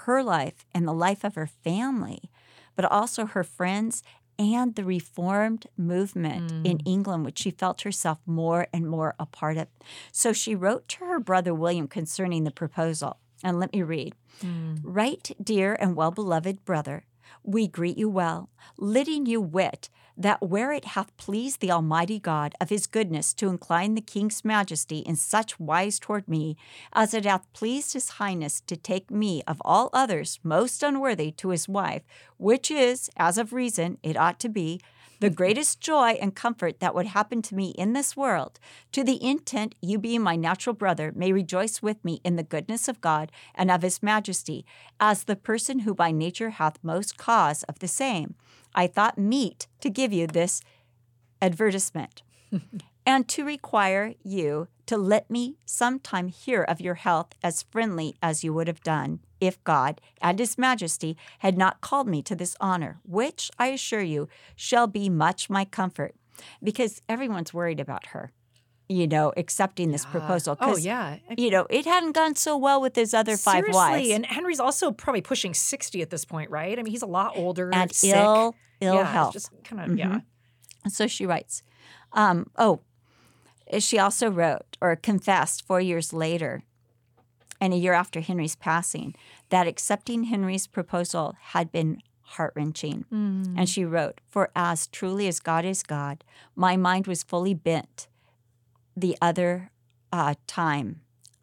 her 0.06 0.22
life 0.22 0.64
and 0.72 0.86
the 0.86 0.94
life 0.94 1.24
of 1.24 1.34
her 1.34 1.46
family, 1.48 2.30
but 2.76 2.84
also 2.84 3.26
her 3.26 3.44
friends 3.44 4.02
and 4.38 4.74
the 4.74 4.84
reformed 4.84 5.66
movement 5.76 6.50
in 6.64 6.78
mm. 6.78 6.82
England, 6.86 7.24
which 7.24 7.38
she 7.38 7.50
felt 7.50 7.82
herself 7.82 8.18
more 8.24 8.68
and 8.72 8.88
more 8.88 9.14
a 9.18 9.26
part 9.26 9.56
of. 9.56 9.68
So 10.12 10.32
she 10.32 10.54
wrote 10.54 10.88
to 10.88 11.04
her 11.04 11.18
brother 11.18 11.52
William 11.52 11.88
concerning 11.88 12.44
the 12.44 12.50
proposal. 12.50 13.18
And 13.42 13.58
let 13.58 13.72
me 13.72 13.82
read. 13.82 14.14
Mm. 14.42 14.80
Right, 14.82 15.30
dear 15.42 15.76
and 15.80 15.96
well 15.96 16.10
beloved 16.10 16.64
brother, 16.64 17.04
we 17.42 17.66
greet 17.68 17.98
you 17.98 18.08
well, 18.08 18.50
letting 18.76 19.26
you 19.26 19.40
wit 19.40 19.90
that 20.18 20.42
where 20.42 20.72
it 20.72 20.84
hath 20.84 21.16
pleased 21.16 21.60
the 21.60 21.70
Almighty 21.70 22.18
God 22.18 22.54
of 22.60 22.70
his 22.70 22.88
goodness 22.88 23.32
to 23.34 23.48
incline 23.48 23.94
the 23.94 24.00
King's 24.00 24.44
majesty 24.44 24.98
in 24.98 25.14
such 25.14 25.60
wise 25.60 26.00
toward 26.00 26.26
me, 26.26 26.56
as 26.92 27.14
it 27.14 27.24
hath 27.24 27.50
pleased 27.52 27.92
his 27.92 28.10
highness 28.10 28.60
to 28.62 28.76
take 28.76 29.12
me 29.12 29.42
of 29.46 29.62
all 29.64 29.90
others 29.92 30.40
most 30.42 30.82
unworthy 30.82 31.30
to 31.32 31.50
his 31.50 31.68
wife, 31.68 32.02
which 32.36 32.68
is, 32.68 33.08
as 33.16 33.38
of 33.38 33.52
reason, 33.52 33.96
it 34.02 34.16
ought 34.16 34.40
to 34.40 34.48
be, 34.48 34.80
the 35.20 35.30
greatest 35.30 35.80
joy 35.80 36.10
and 36.20 36.36
comfort 36.36 36.78
that 36.78 36.94
would 36.94 37.06
happen 37.06 37.42
to 37.42 37.54
me 37.54 37.70
in 37.70 37.92
this 37.92 38.16
world, 38.16 38.60
to 38.92 39.02
the 39.02 39.22
intent 39.24 39.74
you 39.80 39.98
being 39.98 40.22
my 40.22 40.36
natural 40.36 40.74
brother 40.74 41.12
may 41.14 41.32
rejoice 41.32 41.82
with 41.82 42.04
me 42.04 42.20
in 42.24 42.36
the 42.36 42.42
goodness 42.42 42.86
of 42.88 43.00
God 43.00 43.32
and 43.54 43.70
of 43.70 43.82
his 43.82 44.02
majesty, 44.02 44.64
as 45.00 45.24
the 45.24 45.36
person 45.36 45.80
who 45.80 45.94
by 45.94 46.12
nature 46.12 46.50
hath 46.50 46.78
most 46.82 47.16
cause 47.16 47.62
of 47.64 47.80
the 47.80 47.88
same. 47.88 48.36
I 48.74 48.86
thought 48.86 49.18
meet 49.18 49.66
to 49.80 49.90
give 49.90 50.12
you 50.12 50.26
this 50.26 50.60
advertisement, 51.40 52.22
and 53.06 53.28
to 53.28 53.44
require 53.44 54.14
you 54.22 54.68
to 54.86 54.96
let 54.96 55.30
me 55.30 55.56
sometime 55.66 56.28
hear 56.28 56.62
of 56.62 56.80
your 56.80 56.94
health 56.94 57.28
as 57.42 57.62
friendly 57.62 58.16
as 58.22 58.42
you 58.42 58.52
would 58.54 58.68
have 58.68 58.82
done 58.82 59.20
if 59.40 59.62
God 59.64 60.00
and 60.20 60.38
His 60.38 60.58
Majesty 60.58 61.16
had 61.40 61.58
not 61.58 61.80
called 61.80 62.08
me 62.08 62.22
to 62.22 62.34
this 62.34 62.56
honor, 62.60 62.98
which 63.04 63.50
I 63.58 63.68
assure 63.68 64.02
you 64.02 64.28
shall 64.56 64.86
be 64.86 65.08
much 65.08 65.50
my 65.50 65.64
comfort, 65.64 66.14
because 66.62 67.02
everyone's 67.08 67.54
worried 67.54 67.80
about 67.80 68.06
her, 68.06 68.32
you 68.88 69.06
know, 69.06 69.32
accepting 69.36 69.90
this 69.90 70.04
proposal. 70.04 70.56
Oh 70.60 70.76
yeah. 70.76 71.18
You 71.36 71.50
know, 71.50 71.66
it 71.68 71.84
hadn't 71.84 72.12
gone 72.12 72.34
so 72.34 72.56
well 72.56 72.80
with 72.80 72.96
his 72.96 73.12
other 73.12 73.36
five 73.36 73.64
wives. 73.68 74.10
and 74.10 74.24
Henry's 74.24 74.60
also 74.60 74.90
probably 74.90 75.20
pushing 75.20 75.54
sixty 75.54 76.00
at 76.00 76.10
this 76.10 76.24
point, 76.24 76.50
right? 76.50 76.78
I 76.78 76.82
mean, 76.82 76.90
he's 76.90 77.02
a 77.02 77.06
lot 77.06 77.36
older 77.36 77.70
and 77.72 77.92
sick. 77.92 78.14
ill, 78.16 78.54
ill 78.80 78.94
yeah, 78.94 79.12
health. 79.12 79.34
Just 79.34 79.50
kind 79.64 79.82
of 79.82 79.88
mm-hmm. 79.88 79.98
yeah. 79.98 80.20
So 80.88 81.06
she 81.06 81.26
writes, 81.26 81.62
um, 82.12 82.50
oh, 82.56 82.80
eh, 83.66 83.80
She 83.80 83.98
also 83.98 84.30
wrote 84.30 84.76
or 84.80 84.96
confessed 84.96 85.66
four 85.66 85.80
years 85.80 86.12
later, 86.12 86.62
and 87.60 87.74
a 87.74 87.76
year 87.76 87.92
after 87.92 88.20
Henry's 88.20 88.56
passing, 88.56 89.14
that 89.50 89.66
accepting 89.66 90.24
Henry's 90.24 90.66
proposal 90.66 91.34
had 91.40 91.70
been 91.70 92.00
heart 92.22 92.52
wrenching. 92.54 93.04
Mm. 93.12 93.54
And 93.56 93.68
she 93.68 93.84
wrote, 93.84 94.20
For 94.28 94.50
as 94.54 94.86
truly 94.86 95.28
as 95.28 95.40
God 95.40 95.64
is 95.64 95.82
God, 95.82 96.24
my 96.54 96.76
mind 96.76 97.06
was 97.06 97.22
fully 97.22 97.54
bent 97.54 98.06
the 99.00 99.16
other 99.20 99.70
uh, 100.12 100.34
time 100.46 101.00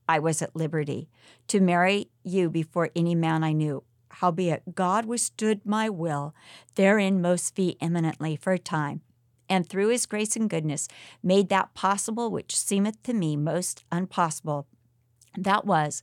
I 0.07 0.19
was 0.19 0.41
at 0.41 0.55
liberty 0.55 1.09
to 1.47 1.59
marry 1.59 2.09
you 2.23 2.49
before 2.49 2.89
any 2.95 3.15
man 3.15 3.43
I 3.43 3.53
knew. 3.53 3.83
Howbeit, 4.09 4.75
God 4.75 5.05
withstood 5.05 5.65
my 5.65 5.89
will 5.89 6.33
therein 6.75 7.21
most 7.21 7.55
vehemently 7.55 8.35
for 8.35 8.53
a 8.53 8.59
time, 8.59 9.01
and 9.49 9.67
through 9.67 9.89
his 9.89 10.05
grace 10.05 10.35
and 10.35 10.49
goodness 10.49 10.87
made 11.21 11.49
that 11.49 11.73
possible 11.73 12.31
which 12.31 12.57
seemeth 12.57 13.01
to 13.03 13.13
me 13.13 13.35
most 13.35 13.83
impossible. 13.91 14.67
That 15.37 15.65
was, 15.65 16.01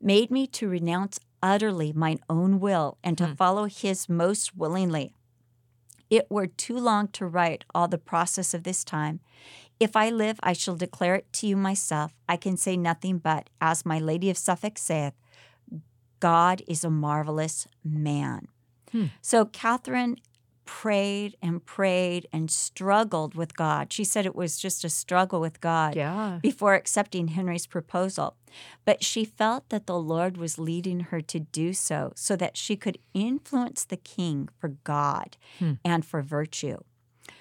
made 0.00 0.30
me 0.30 0.46
to 0.48 0.68
renounce 0.68 1.20
utterly 1.42 1.92
mine 1.92 2.20
own 2.28 2.60
will 2.60 2.98
and 3.04 3.18
to 3.18 3.34
follow 3.34 3.66
his 3.66 4.08
most 4.08 4.56
willingly. 4.56 5.12
It 6.08 6.26
were 6.30 6.46
too 6.46 6.78
long 6.78 7.08
to 7.08 7.26
write 7.26 7.64
all 7.74 7.88
the 7.88 7.98
process 7.98 8.52
of 8.52 8.64
this 8.64 8.84
time. 8.84 9.20
If 9.80 9.96
I 9.96 10.10
live, 10.10 10.38
I 10.42 10.52
shall 10.52 10.76
declare 10.76 11.14
it 11.16 11.32
to 11.34 11.46
you 11.46 11.56
myself. 11.56 12.12
I 12.28 12.36
can 12.36 12.56
say 12.58 12.76
nothing 12.76 13.18
but, 13.18 13.48
as 13.60 13.86
my 13.86 13.98
Lady 13.98 14.28
of 14.30 14.36
Suffolk 14.36 14.76
saith, 14.76 15.14
God 16.20 16.62
is 16.68 16.84
a 16.84 16.90
marvelous 16.90 17.66
man. 17.82 18.48
Hmm. 18.92 19.06
So 19.22 19.46
Catherine 19.46 20.16
prayed 20.66 21.36
and 21.42 21.64
prayed 21.64 22.28
and 22.32 22.50
struggled 22.50 23.34
with 23.34 23.56
God. 23.56 23.92
She 23.92 24.04
said 24.04 24.24
it 24.26 24.36
was 24.36 24.58
just 24.58 24.84
a 24.84 24.88
struggle 24.90 25.40
with 25.40 25.60
God 25.60 25.96
Yeah. 25.96 26.38
before 26.42 26.74
accepting 26.74 27.28
Henry's 27.28 27.66
proposal. 27.66 28.36
But 28.84 29.02
she 29.02 29.24
felt 29.24 29.68
that 29.70 29.86
the 29.86 29.98
Lord 29.98 30.36
was 30.36 30.58
leading 30.58 31.00
her 31.00 31.20
to 31.22 31.40
do 31.40 31.72
so 31.72 32.12
so 32.14 32.36
that 32.36 32.56
she 32.56 32.76
could 32.76 32.98
influence 33.14 33.84
the 33.84 33.96
king 33.96 34.48
for 34.58 34.68
God 34.84 35.36
hmm. 35.58 35.72
and 35.84 36.04
for 36.04 36.22
virtue. 36.22 36.78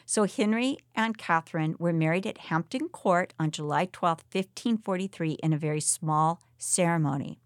So 0.10 0.26
Henry 0.26 0.80
and 0.96 1.20
Catherine 1.20 1.76
were 1.78 1.94
married 1.94 2.26
at 2.26 2.40
Hampton 2.50 2.90
Court 2.90 3.32
on 3.40 3.52
July 3.52 3.86
12, 3.86 4.24
1543, 4.32 5.34
in 5.34 5.54
a 5.54 5.58
very 5.60 5.80
small 5.80 6.42
ceremony. 6.58 7.38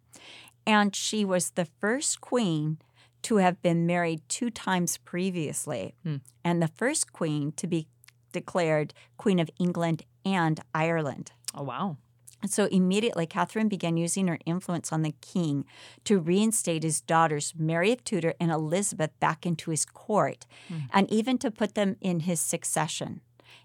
And 0.66 0.96
she 0.96 1.26
was 1.26 1.50
the 1.50 1.66
first 1.66 2.22
queen 2.22 2.78
to 3.24 3.36
have 3.36 3.62
been 3.62 3.86
married 3.86 4.22
two 4.30 4.50
times 4.50 4.96
previously, 4.96 5.94
hmm. 6.04 6.16
and 6.46 6.62
the 6.62 6.70
first 6.70 7.12
queen 7.12 7.52
to 7.58 7.68
be 7.68 7.90
declared 8.32 8.94
Queen 9.18 9.40
of 9.40 9.50
England 9.60 10.04
and 10.24 10.62
Ireland. 10.74 11.34
Oh 11.54 11.64
wow. 11.64 11.98
So 12.46 12.66
immediately, 12.66 13.26
Catherine 13.26 13.70
began 13.70 13.98
using 13.98 14.28
her 14.28 14.40
influence 14.46 14.92
on 14.92 15.02
the 15.02 15.16
king 15.22 15.66
to 16.04 16.20
reinstate 16.20 16.84
his 16.84 17.02
daughters, 17.02 17.54
Mary 17.58 17.92
of 17.92 18.04
Tudor 18.04 18.34
and 18.40 18.52
Elizabeth, 18.52 19.12
back 19.20 19.46
into 19.46 19.72
his 19.72 19.86
court, 19.86 20.46
and 20.92 21.12
even 21.12 21.38
to 21.40 21.52
put 21.52 21.76
them 21.76 21.96
in 22.02 22.22
his 22.22 22.40
succession, 22.40 23.22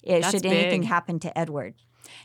eh, 0.07 0.21
should 0.31 0.47
anything 0.47 0.83
big. 0.83 0.89
happen 0.89 1.19
to 1.21 1.37
Edward. 1.37 1.75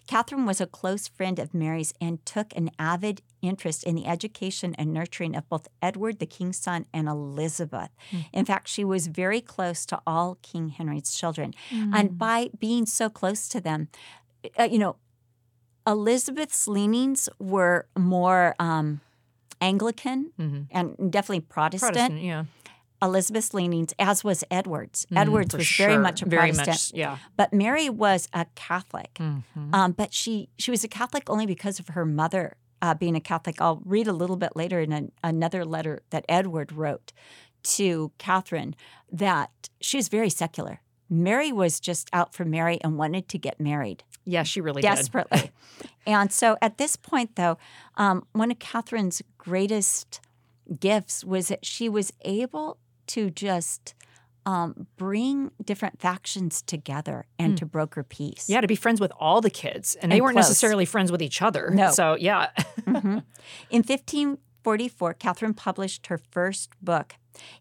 Catherine 0.07 0.45
was 0.45 0.61
a 0.61 0.67
close 0.67 1.09
friend 1.09 1.39
of 1.39 1.53
Mary's 1.53 1.93
and 1.99 2.25
took 2.25 2.55
an 2.55 2.71
avid 2.79 3.21
interest 3.41 3.83
in 3.83 3.95
the 3.95 4.05
education 4.05 4.73
and 4.75 4.93
nurturing 4.93 5.35
of 5.35 5.47
both 5.49 5.67
Edward, 5.81 6.19
the 6.19 6.25
king's 6.25 6.57
son, 6.57 6.85
and 6.93 7.09
Elizabeth. 7.09 7.89
In 8.31 8.45
fact, 8.45 8.69
she 8.69 8.85
was 8.85 9.07
very 9.07 9.41
close 9.41 9.85
to 9.87 9.99
all 10.07 10.37
King 10.41 10.69
Henry's 10.69 11.13
children. 11.13 11.53
And 11.71 12.17
by 12.17 12.49
being 12.57 12.85
so 12.85 13.09
close 13.09 13.49
to 13.49 13.59
them, 13.59 13.89
uh, 14.57 14.63
you 14.63 14.77
know, 14.79 14.95
Elizabeth's 15.85 16.67
leanings 16.67 17.29
were 17.39 17.85
more 17.97 18.55
um, 18.59 19.01
Anglican 19.61 20.31
and 20.71 21.11
definitely 21.11 21.41
Protestant. 21.41 21.93
Protestant, 21.93 22.21
yeah. 22.21 22.45
Elizabeth's 23.01 23.53
leanings, 23.53 23.93
as 23.99 24.23
was 24.23 24.45
Edward's. 24.49 25.05
Edward's 25.13 25.51
For 25.51 25.57
was 25.57 25.69
very 25.75 25.97
much 25.97 26.21
a 26.21 26.25
Very 26.25 26.51
Protestant. 26.51 26.67
much, 26.67 26.91
yeah. 26.93 27.17
But 27.35 27.51
Mary 27.51 27.89
was 27.89 28.29
a 28.33 28.45
Catholic. 28.55 29.15
Mm-hmm. 29.15 29.75
Um, 29.75 29.91
but 29.91 30.13
she 30.13 30.47
she 30.57 30.71
was 30.71 30.85
a 30.85 30.87
Catholic 30.87 31.29
only 31.29 31.45
because 31.45 31.79
of 31.79 31.89
her 31.89 32.05
mother 32.05 32.55
uh, 32.81 32.93
being 32.93 33.15
a 33.17 33.19
Catholic. 33.19 33.59
I'll 33.59 33.81
read 33.83 34.07
a 34.07 34.13
little 34.13 34.37
bit 34.37 34.55
later 34.55 34.79
in 34.79 34.93
an 34.93 35.11
another 35.21 35.65
letter 35.65 36.01
that 36.11 36.23
Edward 36.29 36.71
wrote 36.71 37.11
to 37.63 38.11
Catherine 38.17 38.73
that 39.11 39.51
she 39.81 39.97
was 39.97 40.07
very 40.07 40.29
secular. 40.29 40.79
Mary 41.13 41.51
was 41.51 41.79
just 41.79 42.09
out 42.13 42.33
for 42.33 42.43
Mary 42.45 42.79
and 42.81 42.97
wanted 42.97 43.27
to 43.29 43.37
get 43.37 43.59
married 43.59 44.03
Yeah, 44.25 44.43
she 44.43 44.61
really 44.61 44.81
did. 44.81 44.87
desperately. 44.87 45.51
and 46.07 46.31
so 46.31 46.57
at 46.61 46.77
this 46.77 46.95
point, 46.95 47.35
though, 47.35 47.57
um, 47.97 48.25
one 48.31 48.49
of 48.51 48.59
Catherine's 48.59 49.21
greatest 49.37 50.19
gifts 50.79 51.23
was 51.23 51.49
that 51.49 51.65
she 51.65 51.87
was 51.89 52.11
able 52.21 52.77
to 53.07 53.29
just 53.29 53.93
um, 54.45 54.87
bring 54.97 55.51
different 55.63 56.01
factions 56.01 56.61
together 56.61 57.25
and 57.39 57.57
to 57.57 57.65
broker 57.65 58.03
peace. 58.03 58.49
Yeah, 58.49 58.59
to 58.61 58.67
be 58.67 58.75
friends 58.75 58.99
with 58.99 59.11
all 59.19 59.39
the 59.39 59.49
kids. 59.49 59.95
And 59.95 60.11
they 60.11 60.19
weren't 60.19 60.33
close. 60.35 60.49
necessarily 60.49 60.83
friends 60.85 61.11
with 61.11 61.21
each 61.21 61.41
other. 61.41 61.69
No. 61.73 61.91
So, 61.91 62.15
yeah. 62.19 62.49
Mhm. 62.83 63.23
In 63.69 63.83
1544, 63.83 65.13
Catherine 65.13 65.53
published 65.53 66.07
her 66.07 66.17
first 66.17 66.71
book. 66.81 67.15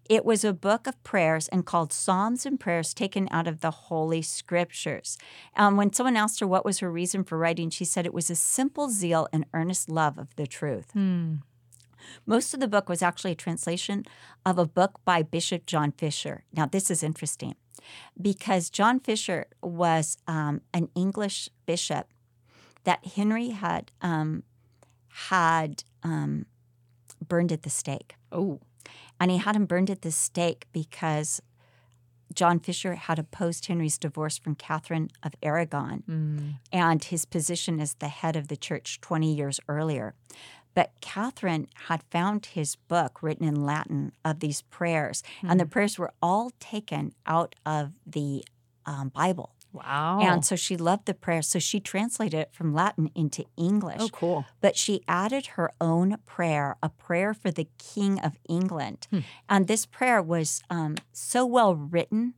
It 0.08 0.24
was 0.24 0.44
a 0.44 0.52
book 0.52 0.86
of 0.86 1.02
prayers 1.02 1.48
and 1.48 1.64
called 1.64 1.92
Psalms 1.92 2.44
and 2.46 2.58
Prayers 2.58 2.94
taken 2.94 3.28
out 3.30 3.46
of 3.46 3.60
the 3.60 3.70
Holy 3.70 4.22
Scriptures. 4.22 5.18
Um, 5.56 5.76
when 5.76 5.92
someone 5.92 6.16
asked 6.16 6.40
her 6.40 6.46
what 6.46 6.64
was 6.64 6.80
her 6.80 6.90
reason 6.90 7.24
for 7.24 7.38
writing, 7.38 7.70
she 7.70 7.84
said 7.84 8.06
it 8.06 8.14
was 8.14 8.30
a 8.30 8.36
simple 8.36 8.88
zeal 8.90 9.28
and 9.32 9.46
earnest 9.54 9.88
love 9.88 10.18
of 10.18 10.34
the 10.36 10.46
truth. 10.46 10.94
Most 12.26 12.52
of 12.52 12.60
the 12.60 12.68
book 12.68 12.88
was 12.88 13.02
actually 13.02 13.32
a 13.32 13.36
translation 13.36 14.04
of 14.44 14.58
a 14.58 14.66
book 14.66 15.00
by 15.04 15.22
Bishop 15.22 15.66
John 15.66 15.92
Fisher. 15.92 16.44
Now, 16.52 16.66
this 16.66 16.90
is 16.90 17.02
interesting 17.02 17.54
because 18.20 18.70
John 18.70 19.00
Fisher 19.00 19.46
was 19.62 20.18
um, 20.26 20.62
an 20.74 20.88
English 20.94 21.48
bishop 21.66 22.08
that 22.84 23.06
Henry 23.06 23.50
had 23.50 23.92
um, 24.00 24.42
had 25.30 25.84
um, 26.02 26.46
burned 27.26 27.52
at 27.52 27.62
the 27.62 27.70
stake, 27.70 28.16
Oh, 28.30 28.60
and 29.20 29.30
he 29.30 29.38
had 29.38 29.56
him 29.56 29.66
burned 29.66 29.90
at 29.90 30.02
the 30.02 30.10
stake 30.10 30.66
because 30.72 31.40
John 32.34 32.58
Fisher 32.58 32.94
had 32.94 33.18
opposed 33.18 33.66
Henry's 33.66 33.98
divorce 33.98 34.38
from 34.38 34.54
Catherine 34.54 35.10
of 35.22 35.34
Aragon 35.42 36.02
and 36.72 37.04
his 37.04 37.24
position 37.24 37.80
as 37.80 37.94
the 37.94 38.08
head 38.08 38.36
of 38.36 38.48
the 38.48 38.56
church 38.56 39.00
20 39.00 39.32
years 39.34 39.60
earlier. 39.68 40.14
But 40.74 40.92
Catherine 41.02 41.68
had 41.88 42.02
found 42.10 42.46
his 42.46 42.76
book 42.76 43.22
written 43.22 43.46
in 43.46 43.66
Latin 43.66 44.12
of 44.24 44.40
these 44.40 44.62
prayers, 44.62 45.22
and 45.42 45.60
the 45.60 45.66
prayers 45.66 45.98
were 45.98 46.12
all 46.22 46.50
taken 46.60 47.12
out 47.26 47.54
of 47.66 47.92
the 48.06 48.44
um, 48.86 49.10
Bible. 49.10 49.50
Wow. 49.72 50.20
And 50.20 50.44
so 50.44 50.56
she 50.56 50.76
loved 50.76 51.06
the 51.06 51.14
prayer. 51.14 51.42
So 51.42 51.58
she 51.58 51.80
translated 51.80 52.40
it 52.40 52.52
from 52.52 52.74
Latin 52.74 53.10
into 53.14 53.44
English. 53.56 54.00
oh, 54.00 54.08
cool. 54.08 54.44
But 54.60 54.76
she 54.76 55.02
added 55.08 55.46
her 55.46 55.70
own 55.80 56.18
prayer, 56.26 56.76
a 56.82 56.88
prayer 56.88 57.34
for 57.34 57.50
the 57.50 57.68
King 57.78 58.20
of 58.20 58.38
England. 58.48 59.06
And 59.48 59.66
this 59.66 59.86
prayer 59.86 60.22
was 60.22 60.62
um, 60.70 60.96
so 61.12 61.44
well 61.46 61.74
written, 61.74 62.34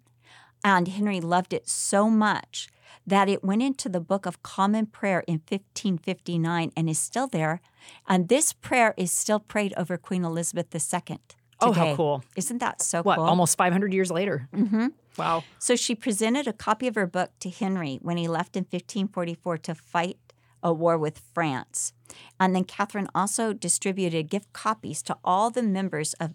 and 0.63 0.89
Henry 0.89 1.21
loved 1.21 1.53
it 1.53 1.69
so 1.69 2.09
much 2.09 2.69
that 3.07 3.29
it 3.29 3.45
went 3.45 3.63
into 3.63 3.89
the 3.89 4.01
Book 4.01 4.25
of 4.25 4.43
Common 4.43 4.87
Prayer 4.87 5.21
in 5.27 5.35
1559 5.35 6.73
and 6.75 6.89
is 6.89 6.99
still 6.99 7.27
there. 7.27 7.61
And 8.09 8.29
this 8.29 8.53
prayer 8.53 8.95
is 8.97 9.13
still 9.13 9.41
prayed 9.41 9.75
over 9.77 9.99
Queen 9.99 10.25
Elizabeth 10.25 10.75
II. 10.75 11.19
Oh, 11.61 11.73
how 11.73 11.95
cool. 11.95 12.25
Isn't 12.37 12.59
that 12.59 12.83
so 12.83 12.99
cool? 12.99 13.11
What, 13.11 13.17
cool? 13.17 13.25
almost 13.27 13.57
500 13.57 13.93
years 13.93 14.11
later? 14.11 14.49
hmm 14.55 14.89
Wow. 15.17 15.45
So 15.61 15.77
she 15.77 15.95
presented 15.95 16.49
a 16.49 16.53
copy 16.53 16.89
of 16.89 16.97
her 16.97 17.07
book 17.07 17.31
to 17.41 17.49
Henry 17.49 17.99
when 18.03 18.17
he 18.17 18.27
left 18.27 18.57
in 18.57 18.63
1544 18.65 19.59
to 19.59 19.75
fight 19.75 20.19
a 20.63 20.73
war 20.73 20.99
with 20.99 21.21
France. 21.33 21.93
And 22.41 22.55
then 22.55 22.65
Catherine 22.65 23.09
also 23.15 23.53
distributed 23.53 24.29
gift 24.29 24.53
copies 24.53 25.03
to 25.03 25.17
all 25.23 25.51
the 25.51 25.63
members 25.63 26.15
of 26.15 26.33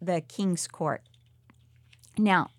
the 0.00 0.22
king's 0.22 0.66
court. 0.66 1.02
Now, 2.16 2.50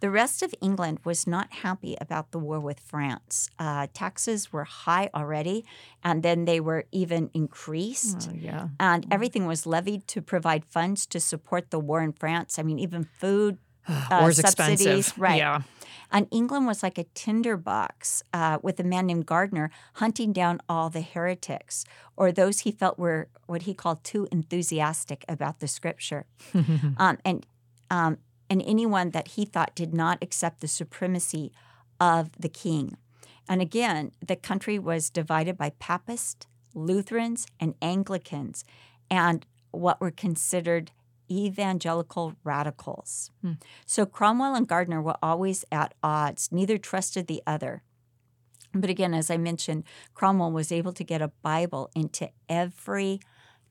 the 0.00 0.10
rest 0.10 0.42
of 0.42 0.54
England 0.60 1.00
was 1.04 1.26
not 1.26 1.52
happy 1.52 1.96
about 2.00 2.30
the 2.32 2.38
war 2.38 2.60
with 2.60 2.80
France. 2.80 3.50
Uh, 3.58 3.86
taxes 3.92 4.52
were 4.52 4.64
high 4.64 5.08
already, 5.14 5.64
and 6.04 6.22
then 6.22 6.44
they 6.44 6.60
were 6.60 6.84
even 6.92 7.30
increased. 7.32 8.28
Oh, 8.30 8.36
yeah. 8.36 8.68
And 8.78 9.06
everything 9.10 9.46
was 9.46 9.66
levied 9.66 10.06
to 10.08 10.20
provide 10.20 10.64
funds 10.64 11.06
to 11.06 11.20
support 11.20 11.70
the 11.70 11.78
war 11.78 12.02
in 12.02 12.12
France. 12.12 12.58
I 12.58 12.62
mean, 12.62 12.78
even 12.78 13.04
food, 13.04 13.58
uh, 13.88 14.18
War's 14.20 14.36
subsidies, 14.36 14.80
expensive. 14.80 15.18
right? 15.18 15.38
Yeah. 15.38 15.62
And 16.12 16.28
England 16.30 16.66
was 16.66 16.82
like 16.82 16.98
a 16.98 17.04
tinderbox 17.14 18.22
uh, 18.32 18.58
with 18.62 18.78
a 18.78 18.84
man 18.84 19.06
named 19.06 19.26
Gardner 19.26 19.70
hunting 19.94 20.32
down 20.32 20.60
all 20.68 20.88
the 20.88 21.00
heretics 21.00 21.84
or 22.16 22.30
those 22.30 22.60
he 22.60 22.70
felt 22.70 22.98
were 22.98 23.28
what 23.46 23.62
he 23.62 23.74
called 23.74 24.04
too 24.04 24.28
enthusiastic 24.30 25.24
about 25.28 25.58
the 25.60 25.66
scripture. 25.66 26.26
um, 26.96 27.18
and, 27.24 27.44
um, 27.90 28.18
and 28.48 28.62
anyone 28.64 29.10
that 29.10 29.28
he 29.28 29.44
thought 29.44 29.74
did 29.74 29.94
not 29.94 30.18
accept 30.22 30.60
the 30.60 30.68
supremacy 30.68 31.52
of 32.00 32.30
the 32.38 32.48
king. 32.48 32.96
And 33.48 33.60
again, 33.60 34.12
the 34.26 34.36
country 34.36 34.78
was 34.78 35.10
divided 35.10 35.56
by 35.56 35.70
Papists, 35.78 36.46
Lutherans, 36.74 37.46
and 37.60 37.74
Anglicans, 37.80 38.64
and 39.10 39.46
what 39.70 40.00
were 40.00 40.10
considered 40.10 40.90
evangelical 41.30 42.34
radicals. 42.44 43.30
Hmm. 43.42 43.52
So 43.84 44.06
Cromwell 44.06 44.54
and 44.54 44.68
Gardner 44.68 45.02
were 45.02 45.16
always 45.22 45.64
at 45.72 45.94
odds. 46.02 46.50
Neither 46.52 46.78
trusted 46.78 47.26
the 47.26 47.42
other. 47.46 47.82
But 48.72 48.90
again, 48.90 49.14
as 49.14 49.30
I 49.30 49.36
mentioned, 49.36 49.84
Cromwell 50.14 50.52
was 50.52 50.70
able 50.70 50.92
to 50.92 51.04
get 51.04 51.22
a 51.22 51.32
Bible 51.42 51.90
into 51.94 52.30
every 52.48 53.20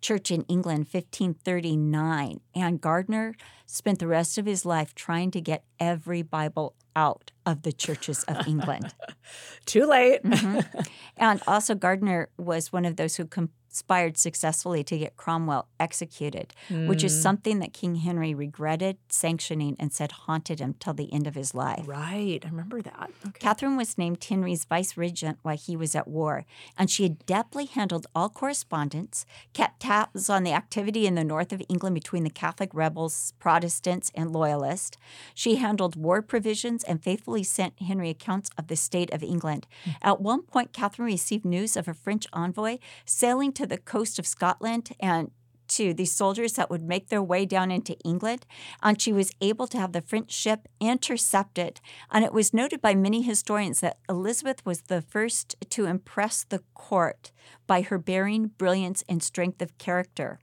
church 0.01 0.31
in 0.31 0.43
England 0.43 0.87
1539 0.91 2.39
and 2.53 2.81
Gardner 2.81 3.33
spent 3.65 3.99
the 3.99 4.07
rest 4.07 4.37
of 4.37 4.45
his 4.45 4.65
life 4.65 4.93
trying 4.95 5.31
to 5.31 5.41
get 5.41 5.63
every 5.79 6.21
Bible 6.21 6.75
out 6.95 7.31
of 7.45 7.63
the 7.63 7.73
churches 7.73 8.23
of 8.23 8.47
England. 8.47 8.93
Too 9.65 9.85
late. 9.85 10.23
Mm-hmm. 10.23 10.81
And 11.17 11.41
also 11.47 11.75
Gardner 11.75 12.27
was 12.37 12.73
one 12.73 12.83
of 12.83 12.97
those 12.97 13.15
who 13.15 13.25
conspired 13.75 14.17
successfully 14.17 14.85
to 14.85 14.97
get 14.97 15.17
Cromwell 15.17 15.67
executed, 15.81 16.53
which 16.87 17.03
is 17.03 17.13
Mm. 17.19 17.21
something 17.21 17.59
that 17.59 17.73
King 17.73 17.95
Henry 17.95 18.33
regretted 18.33 18.97
sanctioning 19.09 19.75
and 19.77 19.91
said 19.91 20.13
haunted 20.13 20.59
him 20.61 20.75
till 20.79 20.93
the 20.93 21.11
end 21.11 21.27
of 21.27 21.35
his 21.35 21.53
life. 21.53 21.85
Right. 21.85 22.39
I 22.45 22.47
remember 22.47 22.81
that. 22.81 23.11
Okay. 23.27 23.39
Catherine 23.39 23.75
was 23.75 23.97
named 23.97 24.23
Henry's 24.23 24.63
vice 24.63 24.95
regent 24.95 25.39
while 25.41 25.57
he 25.57 25.75
was 25.75 25.93
at 25.93 26.07
war, 26.07 26.45
and 26.77 26.89
she 26.89 27.09
adeptly 27.09 27.67
handled 27.67 28.07
all 28.15 28.29
correspondence, 28.29 29.25
kept 29.51 29.81
tabs 29.81 30.29
on 30.29 30.43
the 30.43 30.53
activity 30.53 31.05
in 31.05 31.15
the 31.15 31.25
north 31.25 31.51
of 31.51 31.61
England 31.67 31.95
between 31.95 32.23
the 32.23 32.29
Catholic 32.29 32.69
rebels, 32.73 33.33
Protestants, 33.39 34.09
and 34.15 34.31
Loyalists. 34.31 34.97
She 35.33 35.57
handled 35.57 35.97
war 35.97 36.21
provisions 36.21 36.81
and 36.85 37.03
faithfully 37.03 37.43
sent 37.43 37.81
Henry 37.81 38.09
accounts 38.09 38.49
of 38.57 38.67
the 38.67 38.77
state 38.77 39.11
of 39.11 39.21
England. 39.21 39.67
At 40.01 40.21
one 40.21 40.43
point, 40.43 40.71
Catherine 40.71 41.07
received 41.07 41.43
news 41.43 41.75
of 41.75 41.89
a 41.89 41.93
French 41.93 42.25
envoy 42.31 42.77
sailing 43.03 43.51
to 43.51 43.64
the 43.65 43.77
coast 43.77 44.19
of 44.19 44.27
Scotland 44.27 44.91
and 44.99 45.31
to 45.67 45.93
these 45.93 46.11
soldiers 46.11 46.53
that 46.53 46.69
would 46.69 46.83
make 46.83 47.09
their 47.09 47.23
way 47.23 47.45
down 47.45 47.71
into 47.71 47.97
England. 47.99 48.45
And 48.81 49.01
she 49.01 49.11
was 49.11 49.31
able 49.41 49.67
to 49.67 49.77
have 49.77 49.93
the 49.93 50.01
French 50.01 50.31
ship 50.31 50.67
intercepted. 50.79 51.81
And 52.11 52.23
it 52.23 52.33
was 52.33 52.53
noted 52.53 52.81
by 52.81 52.95
many 52.95 53.21
historians 53.21 53.79
that 53.79 53.99
Elizabeth 54.09 54.65
was 54.65 54.83
the 54.83 55.01
first 55.01 55.55
to 55.71 55.85
impress 55.85 56.43
the 56.43 56.63
court 56.73 57.31
by 57.67 57.81
her 57.81 57.97
bearing, 57.97 58.51
brilliance, 58.57 59.03
and 59.09 59.23
strength 59.23 59.61
of 59.61 59.77
character, 59.77 60.39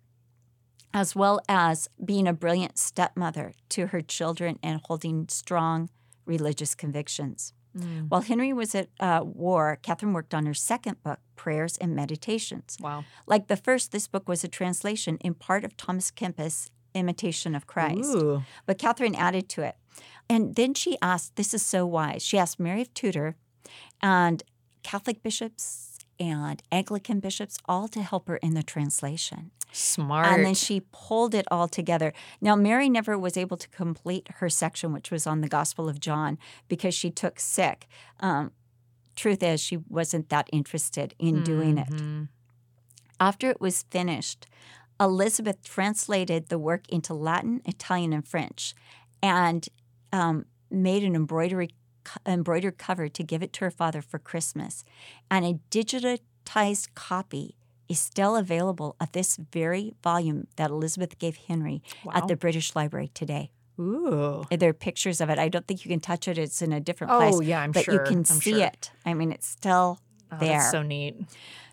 as 0.92 1.14
well 1.14 1.40
as 1.48 1.88
being 2.04 2.26
a 2.26 2.32
brilliant 2.32 2.78
stepmother 2.78 3.52
to 3.70 3.88
her 3.88 4.00
children 4.00 4.58
and 4.62 4.80
holding 4.84 5.28
strong 5.28 5.88
religious 6.26 6.74
convictions. 6.74 7.52
Mm. 7.76 8.08
While 8.08 8.20
Henry 8.22 8.52
was 8.52 8.74
at 8.74 8.88
uh, 9.00 9.22
war, 9.24 9.78
Catherine 9.82 10.12
worked 10.12 10.34
on 10.34 10.46
her 10.46 10.54
second 10.54 11.02
book, 11.02 11.20
Prayers 11.36 11.76
and 11.78 11.94
Meditations. 11.94 12.76
Wow. 12.80 13.04
Like 13.26 13.48
the 13.48 13.56
first, 13.56 13.92
this 13.92 14.06
book 14.06 14.28
was 14.28 14.44
a 14.44 14.48
translation 14.48 15.16
in 15.18 15.34
part 15.34 15.64
of 15.64 15.76
Thomas 15.76 16.10
Kempis' 16.10 16.68
Imitation 16.94 17.54
of 17.54 17.66
Christ, 17.66 18.14
Ooh. 18.14 18.42
but 18.66 18.78
Catherine 18.78 19.14
added 19.14 19.48
to 19.50 19.62
it. 19.62 19.76
And 20.28 20.54
then 20.56 20.74
she 20.74 20.98
asked, 21.00 21.36
this 21.36 21.54
is 21.54 21.64
so 21.64 21.86
wise. 21.86 22.22
She 22.22 22.38
asked 22.38 22.60
Mary 22.60 22.82
of 22.82 22.92
Tudor 22.92 23.36
and 24.02 24.42
Catholic 24.82 25.22
bishops 25.22 25.91
and 26.22 26.62
Anglican 26.70 27.18
bishops 27.18 27.58
all 27.66 27.88
to 27.88 28.00
help 28.00 28.28
her 28.28 28.36
in 28.36 28.54
the 28.54 28.62
translation. 28.62 29.50
Smart. 29.72 30.26
And 30.28 30.44
then 30.44 30.54
she 30.54 30.82
pulled 30.92 31.34
it 31.34 31.46
all 31.50 31.66
together. 31.66 32.12
Now, 32.40 32.54
Mary 32.54 32.88
never 32.88 33.18
was 33.18 33.36
able 33.36 33.56
to 33.56 33.68
complete 33.70 34.28
her 34.36 34.48
section, 34.48 34.92
which 34.92 35.10
was 35.10 35.26
on 35.26 35.40
the 35.40 35.48
Gospel 35.48 35.88
of 35.88 35.98
John, 35.98 36.38
because 36.68 36.94
she 36.94 37.10
took 37.10 37.40
sick. 37.40 37.88
Um, 38.20 38.52
truth 39.16 39.42
is, 39.42 39.60
she 39.60 39.78
wasn't 39.88 40.28
that 40.28 40.48
interested 40.52 41.14
in 41.18 41.42
doing 41.42 41.76
it. 41.78 41.88
Mhm. 41.88 42.28
After 43.18 43.50
it 43.50 43.60
was 43.60 43.82
finished, 43.90 44.46
Elizabeth 45.00 45.64
translated 45.64 46.48
the 46.48 46.58
work 46.58 46.88
into 46.88 47.14
Latin, 47.14 47.62
Italian, 47.64 48.12
and 48.12 48.26
French, 48.26 48.74
and 49.22 49.68
um, 50.12 50.44
made 50.70 51.02
an 51.02 51.16
embroidery 51.16 51.70
embroidered 52.26 52.78
cover 52.78 53.08
to 53.08 53.22
give 53.22 53.42
it 53.42 53.52
to 53.54 53.60
her 53.64 53.70
father 53.70 54.02
for 54.02 54.18
Christmas. 54.18 54.84
And 55.30 55.44
a 55.44 55.58
digitized 55.70 56.88
copy 56.94 57.56
is 57.88 57.98
still 57.98 58.36
available 58.36 58.96
of 59.00 59.12
this 59.12 59.36
very 59.36 59.94
volume 60.02 60.46
that 60.56 60.70
Elizabeth 60.70 61.18
gave 61.18 61.36
Henry 61.36 61.82
Wow. 62.04 62.12
at 62.14 62.28
the 62.28 62.36
British 62.36 62.74
Library 62.74 63.10
today. 63.14 63.50
Ooh. 63.80 64.44
There 64.50 64.70
are 64.70 64.74
pictures 64.74 65.20
of 65.20 65.30
it. 65.30 65.38
I 65.38 65.48
don't 65.48 65.66
think 65.66 65.84
you 65.84 65.88
can 65.90 66.00
touch 66.00 66.28
it; 66.28 66.38
it's 66.38 66.62
in 66.62 66.72
a 66.72 66.80
different 66.80 67.12
Oh, 67.12 67.18
place. 67.18 67.34
Oh, 67.36 67.40
yeah, 67.40 67.60
I'm 67.60 67.72
but 67.72 67.84
sure. 67.84 67.94
you 67.94 68.00
can 68.00 68.18
I'm 68.18 68.24
see 68.24 68.52
sure. 68.52 68.64
it. 68.64 68.90
I 69.04 69.14
mean, 69.14 69.32
it's 69.32 69.46
still 69.46 69.98
Oh, 70.30 70.36
there. 70.38 70.58
That's 70.58 70.70
so 70.70 70.82
neat. 70.82 71.16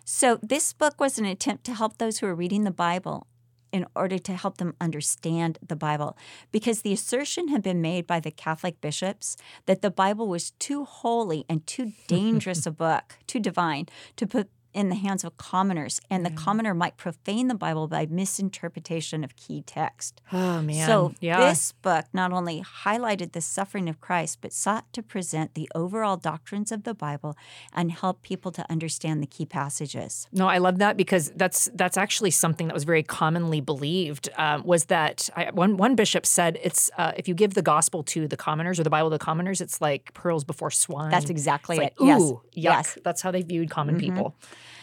So, 0.04 0.38
this 0.42 0.72
book 0.72 0.98
was 1.00 1.18
an 1.18 1.24
attempt 1.24 1.64
to 1.64 1.74
help 1.74 1.98
those 1.98 2.18
who 2.18 2.26
are 2.26 2.34
reading 2.34 2.64
the 2.64 2.70
Bible 2.70 3.26
in 3.72 3.86
order 3.94 4.18
to 4.18 4.34
help 4.34 4.58
them 4.58 4.74
understand 4.80 5.58
the 5.66 5.76
Bible. 5.76 6.16
Because 6.52 6.82
the 6.82 6.92
assertion 6.92 7.48
had 7.48 7.62
been 7.62 7.80
made 7.80 8.06
by 8.06 8.20
the 8.20 8.30
Catholic 8.30 8.80
bishops 8.80 9.36
that 9.66 9.82
the 9.82 9.90
Bible 9.90 10.28
was 10.28 10.52
too 10.52 10.84
holy 10.84 11.44
and 11.48 11.66
too 11.66 11.92
dangerous 12.06 12.66
a 12.66 12.70
book, 12.70 13.16
too 13.26 13.40
divine, 13.40 13.86
to 14.16 14.26
put 14.26 14.48
in 14.72 14.88
the 14.88 14.94
hands 14.94 15.24
of 15.24 15.36
commoners, 15.36 16.00
and 16.10 16.24
the 16.24 16.30
commoner 16.30 16.74
might 16.74 16.96
profane 16.96 17.48
the 17.48 17.54
Bible 17.54 17.88
by 17.88 18.06
misinterpretation 18.06 19.24
of 19.24 19.36
key 19.36 19.62
text. 19.66 20.20
Oh 20.32 20.62
man. 20.62 20.86
So 20.86 21.12
yeah. 21.20 21.48
this 21.48 21.72
book 21.72 22.06
not 22.12 22.32
only 22.32 22.62
highlighted 22.84 23.32
the 23.32 23.40
suffering 23.40 23.88
of 23.88 24.00
Christ, 24.00 24.38
but 24.40 24.52
sought 24.52 24.90
to 24.92 25.02
present 25.02 25.54
the 25.54 25.68
overall 25.74 26.16
doctrines 26.16 26.72
of 26.72 26.84
the 26.84 26.94
Bible 26.94 27.36
and 27.72 27.90
help 27.92 28.22
people 28.22 28.50
to 28.52 28.64
understand 28.70 29.22
the 29.22 29.26
key 29.26 29.44
passages. 29.44 30.28
No, 30.32 30.46
I 30.48 30.58
love 30.58 30.78
that 30.78 30.96
because 30.96 31.30
that's 31.36 31.68
that's 31.74 31.96
actually 31.96 32.30
something 32.30 32.68
that 32.68 32.74
was 32.74 32.84
very 32.84 33.02
commonly 33.02 33.60
believed. 33.60 34.28
Um, 34.36 34.62
was 34.64 34.86
that 34.86 35.28
I, 35.36 35.50
one 35.50 35.76
one 35.76 35.94
bishop 35.94 36.24
said 36.26 36.58
it's 36.62 36.90
uh, 36.96 37.12
if 37.16 37.28
you 37.28 37.34
give 37.34 37.54
the 37.54 37.62
gospel 37.62 38.02
to 38.04 38.26
the 38.28 38.36
commoners 38.36 38.78
or 38.80 38.84
the 38.84 38.90
Bible 38.90 39.10
to 39.10 39.14
the 39.18 39.24
commoners, 39.24 39.60
it's 39.60 39.80
like 39.80 40.14
pearls 40.14 40.44
before 40.44 40.70
swine. 40.70 41.10
That's 41.10 41.30
exactly 41.30 41.76
It's 41.76 41.86
it. 41.86 42.00
like, 42.00 42.08
Yes. 42.08 42.20
Ooh, 42.20 42.34
yuck. 42.34 42.40
Yes. 42.54 42.98
That's 43.04 43.20
how 43.22 43.30
they 43.30 43.42
viewed 43.42 43.70
common 43.70 43.96
Mhm. 43.96 44.00
people. 44.00 44.34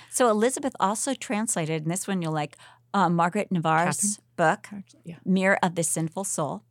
So 0.09 0.29
Elizabeth 0.29 0.73
also 0.79 1.13
translated, 1.13 1.83
and 1.83 1.91
this 1.91 2.07
one 2.07 2.21
you'll 2.21 2.31
like, 2.33 2.57
uh, 2.93 3.09
Margaret 3.09 3.51
Navarre's 3.51 4.19
book, 4.35 4.67
Yeah. 5.03 5.15
Mirror 5.25 5.59
of 5.61 5.75
the 5.75 5.83
Sinful 5.83 6.23
Soul, 6.23 6.63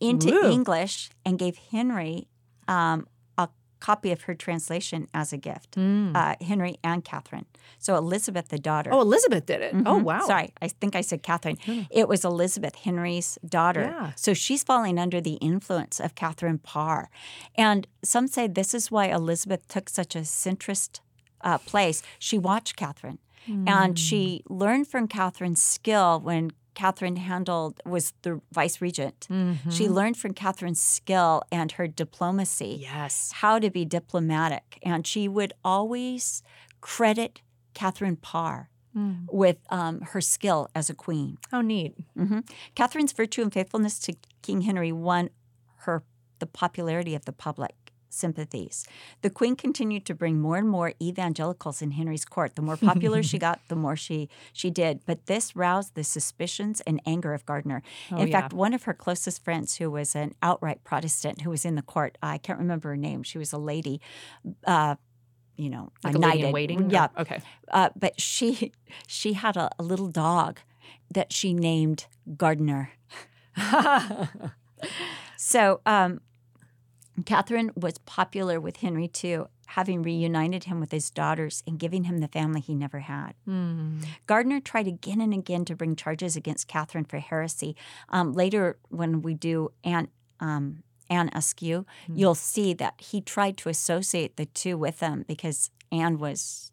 into 0.00 0.32
Ooh. 0.32 0.50
English 0.50 1.10
and 1.24 1.38
gave 1.38 1.56
Henry 1.70 2.28
um, 2.68 3.06
a 3.38 3.48
copy 3.80 4.12
of 4.12 4.22
her 4.22 4.34
translation 4.34 5.08
as 5.12 5.32
a 5.32 5.36
gift. 5.36 5.72
Mm. 5.76 6.14
Uh, 6.16 6.36
Henry 6.44 6.76
and 6.84 7.04
Catherine. 7.04 7.46
So 7.78 7.96
Elizabeth, 7.96 8.48
the 8.48 8.58
daughter. 8.58 8.90
oh, 8.92 9.00
Elizabeth 9.00 9.46
did 9.46 9.60
it. 9.62 9.74
Oh, 9.74 9.98
Mhm. 9.98 10.02
wow. 10.02 10.26
Sorry, 10.26 10.52
I 10.60 10.68
think 10.68 10.94
I 10.94 11.00
said 11.00 11.22
Catherine. 11.24 11.58
No. 11.66 11.84
It 11.90 12.08
was 12.08 12.24
Elizabeth, 12.24 12.76
Henry's 12.76 13.38
daughter. 13.48 13.82
Yeah. 13.98 14.12
So 14.16 14.34
she's 14.34 14.62
falling 14.62 14.98
under 14.98 15.20
the 15.20 15.34
influence 15.34 15.98
of 16.00 16.14
Catherine 16.14 16.58
Parr. 16.58 17.10
And 17.56 17.86
some 18.04 18.28
say 18.28 18.46
this 18.46 18.74
is 18.74 18.90
why 18.90 19.06
Elizabeth 19.06 19.66
took 19.66 19.88
such 19.88 20.14
a 20.14 20.20
centrist 20.20 21.00
uh, 21.42 21.58
place. 21.58 22.02
She 22.18 22.38
watched 22.38 22.76
Catherine 22.76 23.18
and 23.66 23.98
she 23.98 24.42
learned 24.48 24.86
from 24.88 25.08
Catherine's 25.08 25.60
skill 25.62 26.20
when 26.20 26.52
Catherine 26.74 27.16
handled 27.16 27.80
was 27.84 28.12
the 28.22 28.40
vice 28.52 28.80
regent. 28.80 29.26
She 29.28 29.86
Mhm. 29.86 29.90
learned 29.94 30.16
from 30.16 30.32
Catherine's 30.32 30.80
skill 30.80 31.42
and 31.50 31.72
her 31.72 31.86
diplomacy 31.88 32.78
Yes. 32.80 33.32
how 33.42 33.58
to 33.58 33.68
be 33.70 33.84
diplomatic. 33.84 34.78
And 34.82 35.06
she 35.06 35.28
would 35.28 35.52
always 35.64 36.42
credit 36.80 37.42
Catherine 37.74 38.16
Parr 38.16 38.68
Mm. 38.96 39.26
with 39.32 39.56
um, 39.70 40.02
her 40.12 40.20
skill 40.20 40.68
as 40.74 40.90
a 40.90 40.94
queen. 40.94 41.38
How 41.50 41.62
neat. 41.62 41.94
hmm 42.14 42.40
Catherine's 42.74 43.12
virtue 43.12 43.40
and 43.42 43.50
faithfulness 43.52 43.98
to 44.00 44.14
King 44.42 44.60
Henry 44.62 44.92
won 44.92 45.30
her 45.86 46.04
the 46.40 46.46
popularity 46.46 47.14
of 47.14 47.24
the 47.24 47.32
public 47.32 47.74
sympathies. 48.12 48.86
The 49.22 49.30
queen 49.30 49.56
continued 49.56 50.04
to 50.06 50.14
bring 50.14 50.40
more 50.40 50.56
and 50.56 50.68
more 50.68 50.92
evangelicals 51.00 51.82
in 51.82 51.92
Henry's 51.92 52.24
court. 52.24 52.54
The 52.56 52.62
more 52.62 52.76
popular 52.90 53.22
she 53.22 53.38
got, 53.38 53.60
the 53.68 53.76
more 53.76 53.96
she 53.96 54.28
she 54.52 54.70
did. 54.70 55.00
But 55.06 55.26
this 55.26 55.56
roused 55.56 55.94
the 55.94 56.04
suspicions 56.04 56.80
and 56.82 57.00
anger 57.06 57.32
of 57.34 57.44
Gardner. 57.46 57.82
Oh, 58.10 58.18
in 58.18 58.28
yeah. 58.28 58.40
fact, 58.40 58.52
one 58.52 58.74
of 58.74 58.84
her 58.84 58.94
closest 58.94 59.42
friends, 59.44 59.76
who 59.76 59.90
was 59.90 60.14
an 60.14 60.34
outright 60.42 60.84
Protestant, 60.84 61.42
who 61.42 61.50
was 61.50 61.64
in 61.64 61.74
the 61.74 61.82
court, 61.82 62.18
I 62.22 62.38
can't 62.38 62.58
remember 62.58 62.90
her 62.90 62.96
name. 62.96 63.22
She 63.22 63.38
was 63.38 63.52
a 63.52 63.58
lady. 63.58 64.00
Uh, 64.66 64.96
you 65.56 65.68
know, 65.68 65.92
Like 66.02 66.14
a 66.14 66.18
a 66.18 66.20
lady 66.20 66.42
in 66.44 66.52
waiting. 66.52 66.90
Yeah, 66.90 67.08
Oh, 67.16 67.22
okay. 67.22 67.40
uh, 67.70 67.90
but 67.94 68.20
she 68.20 68.72
she 69.06 69.34
had 69.34 69.56
a, 69.56 69.70
a 69.78 69.82
little 69.82 70.08
dog 70.08 70.60
that 71.10 71.32
she 71.32 71.52
named 71.54 72.06
Gardner. 72.36 72.90
So 75.36 75.80
um, 75.86 76.20
Catherine 77.26 77.70
was 77.76 77.98
popular 77.98 78.60
with 78.60 78.78
Henry 78.78 79.08
too, 79.08 79.48
having 79.68 80.02
reunited 80.02 80.64
him 80.64 80.80
with 80.80 80.90
his 80.92 81.10
daughters 81.10 81.62
and 81.66 81.78
giving 81.78 82.04
him 82.04 82.18
the 82.18 82.28
family 82.28 82.60
he 82.60 82.74
never 82.74 83.00
had. 83.00 83.32
Mm. 83.48 84.04
Gardner 84.26 84.60
tried 84.60 84.86
again 84.86 85.20
and 85.20 85.32
again 85.34 85.64
to 85.66 85.74
bring 85.76 85.96
charges 85.96 86.36
against 86.36 86.68
Catherine 86.68 87.04
for 87.04 87.18
heresy. 87.18 87.76
Um, 88.08 88.32
later, 88.32 88.78
when 88.88 89.22
we 89.22 89.34
do 89.34 89.72
Anne, 89.84 90.08
um, 90.40 90.82
Anne 91.08 91.30
Askew, 91.34 91.84
Hmm. 92.06 92.16
you'll 92.16 92.34
see 92.34 92.74
that 92.74 92.94
he 93.00 93.20
tried 93.20 93.56
to 93.58 93.68
associate 93.68 94.36
the 94.36 94.46
two 94.46 94.76
with 94.78 95.00
him 95.00 95.24
because 95.26 95.70
Anne 95.90 96.18
was 96.18 96.70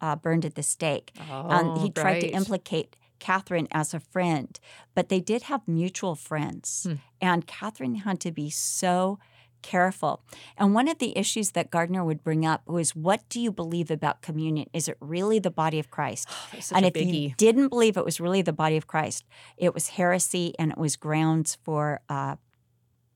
uh, 0.00 0.16
burned 0.16 0.44
at 0.44 0.54
the 0.54 0.62
stake. 0.62 1.12
and 1.18 1.78
he 1.78 1.88
Oh, 1.88 1.92
tried 2.02 2.20
to 2.20 2.28
implicate 2.28 2.96
Catherine 3.18 3.68
as 3.70 3.92
a 3.92 4.00
friend, 4.00 4.58
but 4.94 5.10
they 5.10 5.20
did 5.20 5.42
have 5.42 5.68
mutual 5.68 6.14
friends. 6.14 6.84
Hmm. 6.88 6.94
And 7.20 7.46
Catherine 7.46 7.96
had 7.96 8.18
to 8.20 8.32
be 8.32 8.48
so 8.50 9.18
careful. 9.62 10.22
And 10.56 10.74
one 10.74 10.88
of 10.88 10.98
the 10.98 11.16
issues 11.16 11.52
that 11.52 11.70
Gardner 11.70 12.04
would 12.04 12.22
bring 12.22 12.44
up 12.46 12.66
was 12.66 12.94
what 12.96 13.28
do 13.28 13.40
you 13.40 13.50
believe 13.52 13.90
about 13.90 14.22
communion? 14.22 14.68
Is 14.72 14.88
it 14.88 14.96
really 15.00 15.38
the 15.38 15.50
body 15.50 15.78
of 15.78 15.90
Christ? 15.90 16.28
Such 16.60 16.76
and 16.76 16.86
if 16.86 16.96
you 16.96 17.32
didn't 17.36 17.68
believe 17.68 17.96
it 17.96 18.04
was 18.04 18.20
really 18.20 18.42
the 18.42 18.52
body 18.52 18.76
of 18.76 18.86
Christ, 18.86 19.24
it 19.56 19.74
was 19.74 19.88
heresy 19.90 20.54
and 20.58 20.72
it 20.72 20.78
was 20.78 20.96
grounds 20.96 21.58
for 21.62 22.00
uh, 22.08 22.36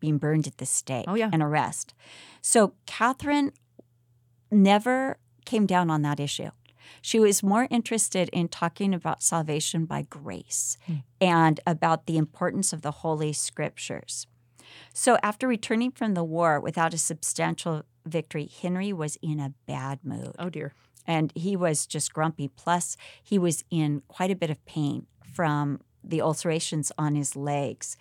being 0.01 0.19
burned 0.19 0.47
at 0.47 0.59
the 0.59 0.67
stake 0.67 1.07
Oh, 1.09 1.15
yeah. 1.15 1.31
and 1.33 1.43
arrest. 1.43 1.95
So 2.43 2.75
Catherine 2.87 3.53
never 4.51 5.19
came 5.45 5.67
down 5.67 5.91
on 5.91 6.03
that 6.03 6.21
issue. 6.21 6.51
She 7.01 7.19
was 7.19 7.43
more 7.43 7.67
interested 7.71 8.29
in 8.33 8.49
talking 8.49 8.95
about 8.95 9.23
salvation 9.23 9.85
by 9.87 10.03
grace 10.03 10.77
Hmm. 10.87 10.95
and 11.21 11.61
about 11.67 12.07
the 12.07 12.17
importance 12.19 12.73
of 12.73 12.83
the 12.83 12.91
Holy 12.91 13.33
Scriptures. 13.33 14.27
So, 14.93 15.19
after 15.23 15.47
returning 15.49 15.91
from 15.91 16.15
the 16.15 16.25
war 16.25 16.61
without 16.61 16.95
a 16.95 16.99
substantial 16.99 17.83
victory, 18.07 18.51
Henry 18.63 18.93
was 18.93 19.17
in 19.23 19.41
a 19.41 19.55
bad 19.67 20.01
mood 20.05 20.35
Oh 20.39 20.51
dear. 20.51 20.73
and 21.07 21.33
he 21.35 21.57
was 21.57 21.87
just 21.87 22.13
grumpy. 22.13 22.49
Plus, 22.49 22.97
he 23.23 23.39
was 23.39 23.65
in 23.71 24.03
quite 24.09 24.31
a 24.31 24.37
bit 24.37 24.51
of 24.51 24.65
pain 24.65 25.07
from 25.35 25.81
the 26.03 26.21
ulcerations 26.21 26.93
on 26.99 27.15
his 27.15 27.35
legs. 27.35 27.97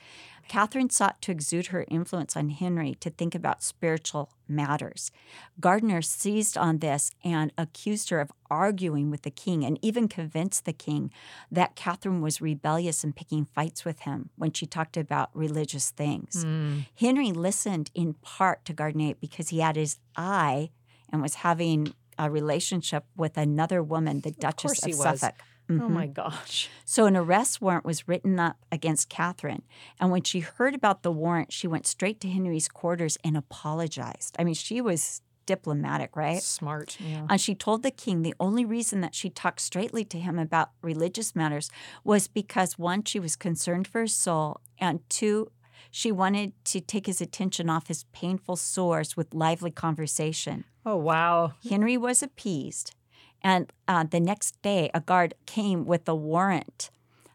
Catherine 0.48 0.90
sought 0.90 1.22
to 1.24 1.32
exude 1.32 1.68
her 1.68 1.86
influence 1.90 2.36
on 2.36 2.50
Henry 2.50 2.96
to 3.00 3.10
think 3.10 3.34
about 3.34 3.64
spiritual 3.64 4.30
matters. 4.48 5.12
Gardiner 5.60 6.02
seized 6.02 6.58
on 6.58 6.80
this 6.80 7.12
and 7.24 7.52
accused 7.58 8.10
her 8.10 8.20
of 8.20 8.32
arguing 8.50 9.10
with 9.10 9.24
the 9.24 9.32
king 9.32 9.64
and 9.64 9.80
even 9.82 10.08
convinced 10.08 10.66
the 10.66 10.74
king 10.74 11.12
that 11.52 11.76
Catherine 11.76 12.22
was 12.22 12.42
rebellious 12.42 13.04
and 13.04 13.16
picking 13.16 13.46
fights 13.46 13.84
with 13.86 14.02
him 14.02 14.30
when 14.36 14.52
she 14.52 14.66
talked 14.66 14.98
about 14.98 15.30
religious 15.34 15.90
things. 15.90 16.44
Hmm. 16.44 16.80
Henry 16.96 17.32
listened 17.32 17.90
in 17.96 18.14
part 18.16 18.66
to 18.66 18.74
Gardiner 18.74 19.16
because 19.20 19.50
he 19.50 19.60
had 19.60 19.76
his 19.76 19.98
eye 20.16 20.70
and 21.12 21.22
was 21.22 21.36
having 21.36 21.94
a 22.18 22.30
relationship 22.30 23.06
with 23.16 23.38
another 23.38 23.82
woman, 23.82 24.22
the 24.22 24.32
Duchess 24.32 24.80
course 24.80 24.86
of, 24.86 24.94
Suffolk. 24.94 25.36
was. 25.38 25.53
Suffolk. 25.68 25.84
Oh 25.84 25.90
my 25.90 26.06
mm-hmm. 26.06 26.14
gosh. 26.14 26.70
So 26.86 27.06
an 27.06 27.16
arrest 27.16 27.62
warrant 27.62 27.86
was 27.86 28.08
written 28.08 28.40
up 28.40 28.58
against 28.72 29.10
Catherine. 29.10 29.64
And 30.00 30.12
when 30.12 30.24
she 30.24 30.40
heard 30.40 30.76
about 30.76 31.04
the 31.04 31.12
warrant, 31.12 31.52
she 31.54 31.68
went 31.68 31.88
straight 31.88 32.20
to 32.22 32.30
Henry's 32.30 32.68
quarters 32.68 33.18
and 33.24 33.38
apologized. 33.38 34.36
I 34.38 34.44
mean, 34.44 34.56
she 34.56 34.82
was 34.82 35.22
diplomatic, 35.46 36.16
right? 36.16 36.42
Smart. 36.42 36.98
Yeah. 37.00 37.28
And 37.30 37.40
she 37.40 37.56
told 37.56 37.84
the 37.84 37.92
king 37.92 38.22
the 38.22 38.36
only 38.40 38.66
reason 38.66 39.02
that 39.02 39.16
she 39.16 39.30
talked 39.30 39.60
straightly 39.60 40.06
to 40.06 40.20
him 40.20 40.40
about 40.40 40.72
religious 40.82 41.36
matters 41.36 41.70
was 42.04 42.28
because 42.28 42.78
one, 42.78 43.04
she 43.04 43.20
was 43.20 43.36
concerned 43.36 43.88
for 43.88 44.02
his 44.02 44.16
soul, 44.16 44.62
and 44.80 45.02
two, 45.10 45.52
she 45.92 46.12
wanted 46.12 46.54
to 46.66 46.80
take 46.80 47.06
his 47.06 47.22
attention 47.22 47.70
off 47.70 47.88
his 47.88 48.06
painful 48.14 48.56
sores 48.56 49.16
with 49.16 49.34
lively 49.34 49.72
conversation. 49.72 50.64
Oh 50.86 50.98
wow. 50.98 51.54
Henry 51.70 51.98
was 51.98 52.24
appeased, 52.24 52.96
and 53.44 53.72
uh, 53.88 54.04
the 54.04 54.20
next 54.20 54.62
day, 54.62 54.90
a 54.94 55.02
guard 55.02 55.34
came 55.46 55.86
with 55.86 56.08
a 56.08 56.16
warrant 56.16 56.90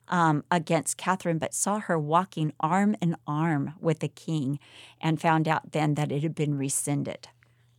um, 0.09 0.45
against 0.51 0.97
Catherine, 0.97 1.39
but 1.39 1.55
saw 1.55 1.81
her 1.81 1.99
walking 1.99 2.53
arm 2.61 2.97
in 3.03 3.17
arm 3.27 3.75
with 3.81 3.99
the 4.01 4.09
king, 4.09 4.59
and 5.01 5.21
found 5.21 5.47
out 5.47 5.73
then 5.73 5.95
that 5.95 6.11
it 6.11 6.23
had 6.23 6.35
been 6.35 6.57
rescinded. 6.57 7.29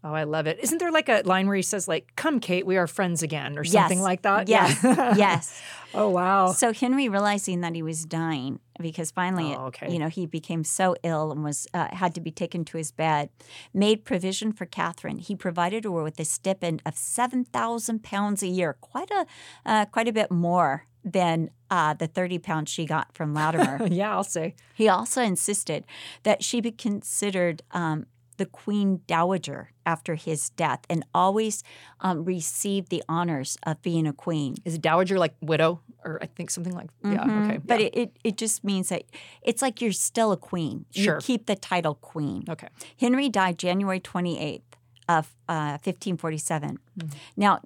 Oh, 0.03 0.13
I 0.13 0.23
love 0.23 0.47
it. 0.47 0.59
Isn't 0.61 0.77
there 0.77 0.91
like 0.93 1.09
a 1.09 1.21
line 1.25 1.47
where 1.47 1.57
he 1.57 1.61
says 1.61 1.87
like, 1.87 2.13
"Come, 2.15 2.39
Kate, 2.39 2.65
we 2.65 2.77
are 2.77 2.87
friends 2.87 3.21
again," 3.21 3.57
or 3.57 3.65
something 3.65 3.97
Yes. 3.97 4.03
like 4.03 4.21
that? 4.21 4.47
Yes, 4.47 4.79
Yeah. 4.83 5.15
yes. 5.17 5.61
Oh 5.91 6.07
wow. 6.07 6.51
So 6.51 6.71
Henry, 6.71 7.09
realizing 7.09 7.61
that 7.61 7.73
he 7.73 7.81
was 7.81 8.05
dying, 8.05 8.59
because 8.79 9.09
finally, 9.09 9.55
Oh, 9.57 9.65
okay. 9.69 9.91
you 9.91 9.97
know, 9.97 10.07
he 10.07 10.27
became 10.27 10.63
so 10.63 10.95
ill 11.01 11.31
and 11.31 11.43
was 11.43 11.65
uh, 11.73 11.87
had 11.91 12.13
to 12.13 12.21
be 12.21 12.29
taken 12.29 12.63
to 12.65 12.77
his 12.77 12.91
bed, 12.91 13.29
made 13.73 14.05
provision 14.05 14.51
for 14.53 14.67
Catherine. 14.67 15.17
He 15.17 15.35
provided 15.35 15.85
her 15.85 15.91
with 15.91 16.19
a 16.19 16.25
stipend 16.25 16.83
of 16.85 16.95
seven 16.95 17.43
thousand 17.43 18.03
pounds 18.03 18.43
a 18.43 18.47
year, 18.47 18.77
quite 18.79 19.09
a 19.09 19.25
uh, 19.65 19.85
quite 19.85 20.07
a 20.07 20.13
bit 20.13 20.29
more 20.29 20.85
than 21.03 21.49
uh, 21.71 21.95
the 21.95 22.05
thirty 22.05 22.37
pounds 22.37 22.69
she 22.69 22.85
got 22.85 23.11
from 23.15 23.33
Latimer. 23.39 23.87
yeah, 23.87 24.11
I'll 24.13 24.23
say. 24.23 24.53
he 24.75 24.87
also 24.87 25.23
insisted 25.23 25.85
that 26.21 26.43
she 26.43 26.61
be 26.61 26.71
considered. 26.71 27.63
Um, 27.71 28.05
the 28.39 28.45
Queen 28.47 29.01
Dowager 29.05 29.69
after 29.85 30.15
his 30.15 30.49
death, 30.51 30.79
and 30.89 31.05
always 31.13 31.61
um, 32.01 32.23
receive 32.25 32.89
the 32.89 33.03
honors 33.07 33.57
of 33.63 33.81
being 33.81 34.07
a 34.07 34.13
queen. 34.13 34.55
Is 34.65 34.77
dowager 34.79 35.19
like 35.19 35.35
widow, 35.41 35.81
or 36.03 36.17
I 36.23 36.25
think 36.25 36.49
something 36.49 36.73
like 36.73 36.89
yeah. 37.03 37.23
Mhm. 37.25 37.45
Okay. 37.45 37.57
But 37.63 37.79
yeah. 37.79 37.85
it, 37.87 37.95
it, 37.97 38.17
it 38.23 38.37
just 38.37 38.63
means 38.63 38.89
that 38.89 39.03
it's 39.43 39.61
like 39.61 39.81
you're 39.81 39.91
still 39.91 40.31
a 40.31 40.37
queen. 40.37 40.85
Sure. 40.91 41.15
You 41.15 41.21
keep 41.21 41.45
the 41.45 41.55
title 41.55 41.95
queen. 41.95 42.45
okay. 42.49 42.69
Henry 42.99 43.29
died 43.29 43.59
January 43.59 43.99
28th 43.99 44.61
of 45.07 45.35
uh, 45.47 45.77
1547. 45.83 46.79
Mhm. 46.97 47.13
Now, 47.35 47.59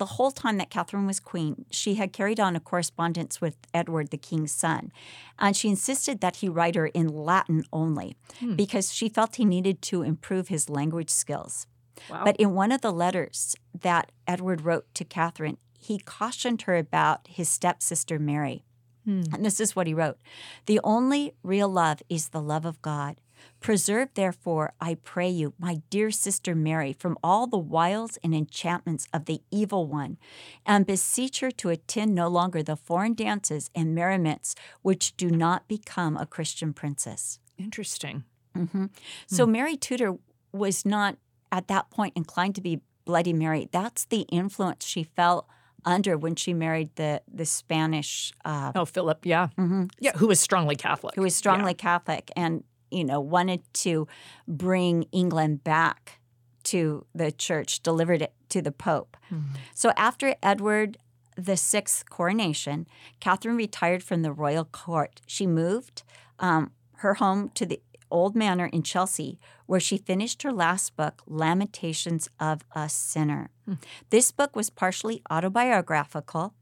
the 0.00 0.14
whole 0.16 0.30
time 0.30 0.56
that 0.56 0.70
Catherine 0.70 1.06
was 1.06 1.20
queen, 1.20 1.66
she 1.70 1.96
had 1.96 2.10
carried 2.14 2.40
on 2.40 2.56
a 2.56 2.60
correspondence 2.60 3.38
with 3.38 3.56
Edward, 3.74 4.08
the 4.10 4.16
king's 4.16 4.50
son. 4.50 4.90
And 5.38 5.54
she 5.54 5.68
insisted 5.68 6.20
that 6.22 6.36
he 6.36 6.48
write 6.48 6.74
her 6.74 6.86
in 6.86 7.06
Latin 7.08 7.64
only 7.70 8.16
Hmm. 8.38 8.56
because 8.56 8.94
she 8.94 9.10
felt 9.10 9.36
he 9.36 9.44
needed 9.44 9.82
to 9.82 10.00
improve 10.02 10.48
his 10.48 10.70
language 10.70 11.10
skills. 11.10 11.66
Wow. 12.08 12.24
But 12.24 12.36
in 12.38 12.54
one 12.54 12.72
of 12.72 12.80
the 12.80 12.92
letters 12.92 13.54
that 13.78 14.10
Edward 14.26 14.62
wrote 14.62 14.86
to 14.94 15.04
Catherine, 15.04 15.58
he 15.78 15.98
cautioned 15.98 16.62
her 16.62 16.76
about 16.78 17.28
his 17.28 17.50
stepsister 17.50 18.18
Mary. 18.18 18.64
Hmm. 19.04 19.22
And 19.34 19.44
this 19.44 19.60
is 19.60 19.76
what 19.76 19.86
he 19.86 19.92
wrote 19.92 20.16
The 20.64 20.80
only 20.82 21.34
real 21.42 21.68
love 21.68 22.02
is 22.08 22.28
the 22.28 22.40
love 22.40 22.64
of 22.64 22.80
God. 22.80 23.20
Preserve, 23.60 24.08
therefore, 24.14 24.72
I 24.80 24.94
pray 24.94 25.28
you, 25.28 25.52
my 25.58 25.82
dear 25.90 26.10
sister 26.10 26.54
Mary, 26.54 26.92
from 26.92 27.18
all 27.22 27.46
the 27.46 27.58
wiles 27.58 28.18
and 28.24 28.34
enchantments 28.34 29.06
of 29.12 29.26
the 29.26 29.42
evil 29.50 29.86
one, 29.86 30.16
and 30.64 30.86
beseech 30.86 31.40
her 31.40 31.50
to 31.52 31.68
attend 31.68 32.14
no 32.14 32.28
longer 32.28 32.62
the 32.62 32.76
foreign 32.76 33.14
dances 33.14 33.70
and 33.74 33.94
merriments 33.94 34.54
which 34.82 35.16
do 35.16 35.30
not 35.30 35.68
become 35.68 36.16
a 36.16 36.26
Christian 36.26 36.72
princess. 36.72 37.38
Interesting. 37.58 38.24
hmm 38.54 38.86
So 39.26 39.46
Mary 39.46 39.76
Tudor 39.76 40.16
was 40.52 40.84
not 40.86 41.16
at 41.52 41.68
that 41.68 41.90
point 41.90 42.14
inclined 42.16 42.54
to 42.56 42.60
be 42.60 42.80
Bloody 43.04 43.32
Mary. 43.32 43.68
That's 43.72 44.04
the 44.04 44.20
influence 44.30 44.84
she 44.86 45.02
felt 45.02 45.46
under 45.84 46.16
when 46.18 46.34
she 46.36 46.52
married 46.54 46.90
the 46.96 47.22
the 47.32 47.44
Spanish, 47.46 48.32
uh, 48.44 48.72
Oh, 48.74 48.84
Philip. 48.84 49.24
Yeah. 49.24 49.48
mhm, 49.58 49.90
Yeah. 49.98 50.12
Who 50.16 50.26
was 50.28 50.38
strongly 50.40 50.76
Catholic. 50.76 51.14
who 51.14 51.22
was 51.22 51.34
strongly 51.34 51.74
Catholic 51.74 52.30
and 52.36 52.64
you 52.90 53.04
know 53.04 53.20
wanted 53.20 53.62
to 53.74 54.06
bring 54.46 55.04
England 55.12 55.64
back 55.64 56.20
to 56.64 57.06
the 57.14 57.32
church, 57.32 57.82
delivered 57.82 58.22
it 58.22 58.32
to 58.50 58.60
the 58.62 58.72
Pope. 58.72 59.16
Mhm. 59.32 59.56
So 59.74 59.92
after 59.96 60.34
Edward 60.42 60.98
the 61.36 61.56
sixth 61.56 62.08
coronation, 62.10 62.86
Catherine 63.18 63.56
retired 63.56 64.02
from 64.02 64.22
the 64.22 64.32
royal 64.32 64.64
court. 64.64 65.20
She 65.26 65.46
moved 65.46 66.02
um, 66.38 66.72
her 66.96 67.14
home 67.14 67.50
to 67.50 67.64
the 67.64 67.80
old 68.10 68.34
manor 68.34 68.66
in 68.66 68.82
Chelsea, 68.82 69.38
where 69.66 69.80
she 69.80 69.96
finished 69.96 70.42
her 70.42 70.52
last 70.52 70.96
book, 70.96 71.22
Lamentations 71.26 72.28
of 72.38 72.62
a 72.74 72.88
Sinner. 72.88 73.50
Hmm. 73.64 73.74
This 74.10 74.32
book 74.32 74.56
was 74.56 74.68
partially 74.68 75.22
autobiographical, 75.30 76.54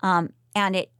um, 0.00 0.32
and 0.54 0.74
it 0.74 0.90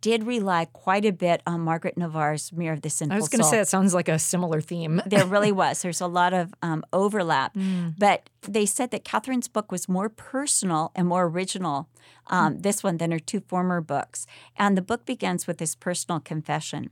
did 0.00 0.24
rely 0.24 0.64
quite 0.66 1.04
a 1.04 1.12
bit 1.12 1.42
on 1.46 1.60
Margaret 1.60 1.96
Navarre's 1.96 2.52
Mirror 2.52 2.74
of 2.74 2.82
the 2.82 2.90
Sinful 2.90 3.14
Soul. 3.14 3.16
I 3.16 3.20
was 3.20 3.28
going 3.28 3.42
to 3.42 3.48
say 3.48 3.60
it 3.60 3.68
sounds 3.68 3.94
like 3.94 4.08
a 4.08 4.18
similar 4.18 4.60
theme. 4.60 5.02
there 5.06 5.26
really 5.26 5.52
was. 5.62 5.82
There's 5.82 6.00
a 6.00 6.06
lot 6.06 6.32
of 6.32 6.54
um, 6.62 6.84
overlap. 6.92 7.54
Mm. 7.54 7.94
But 7.98 8.30
they 8.42 8.66
said 8.66 8.90
that 8.90 9.04
Catherine's 9.04 9.48
book 9.48 9.70
was 9.70 9.88
more 9.88 10.08
personal 10.08 10.92
and 10.94 11.06
more 11.06 11.26
original, 11.26 11.88
um, 12.28 12.60
this 12.60 12.82
one, 12.82 12.96
than 12.96 13.10
her 13.10 13.18
two 13.18 13.40
former 13.40 13.80
books. 13.80 14.26
And 14.56 14.76
the 14.76 14.82
book 14.82 15.04
begins 15.04 15.46
with 15.46 15.58
this 15.58 15.74
personal 15.74 16.20
confession. 16.20 16.90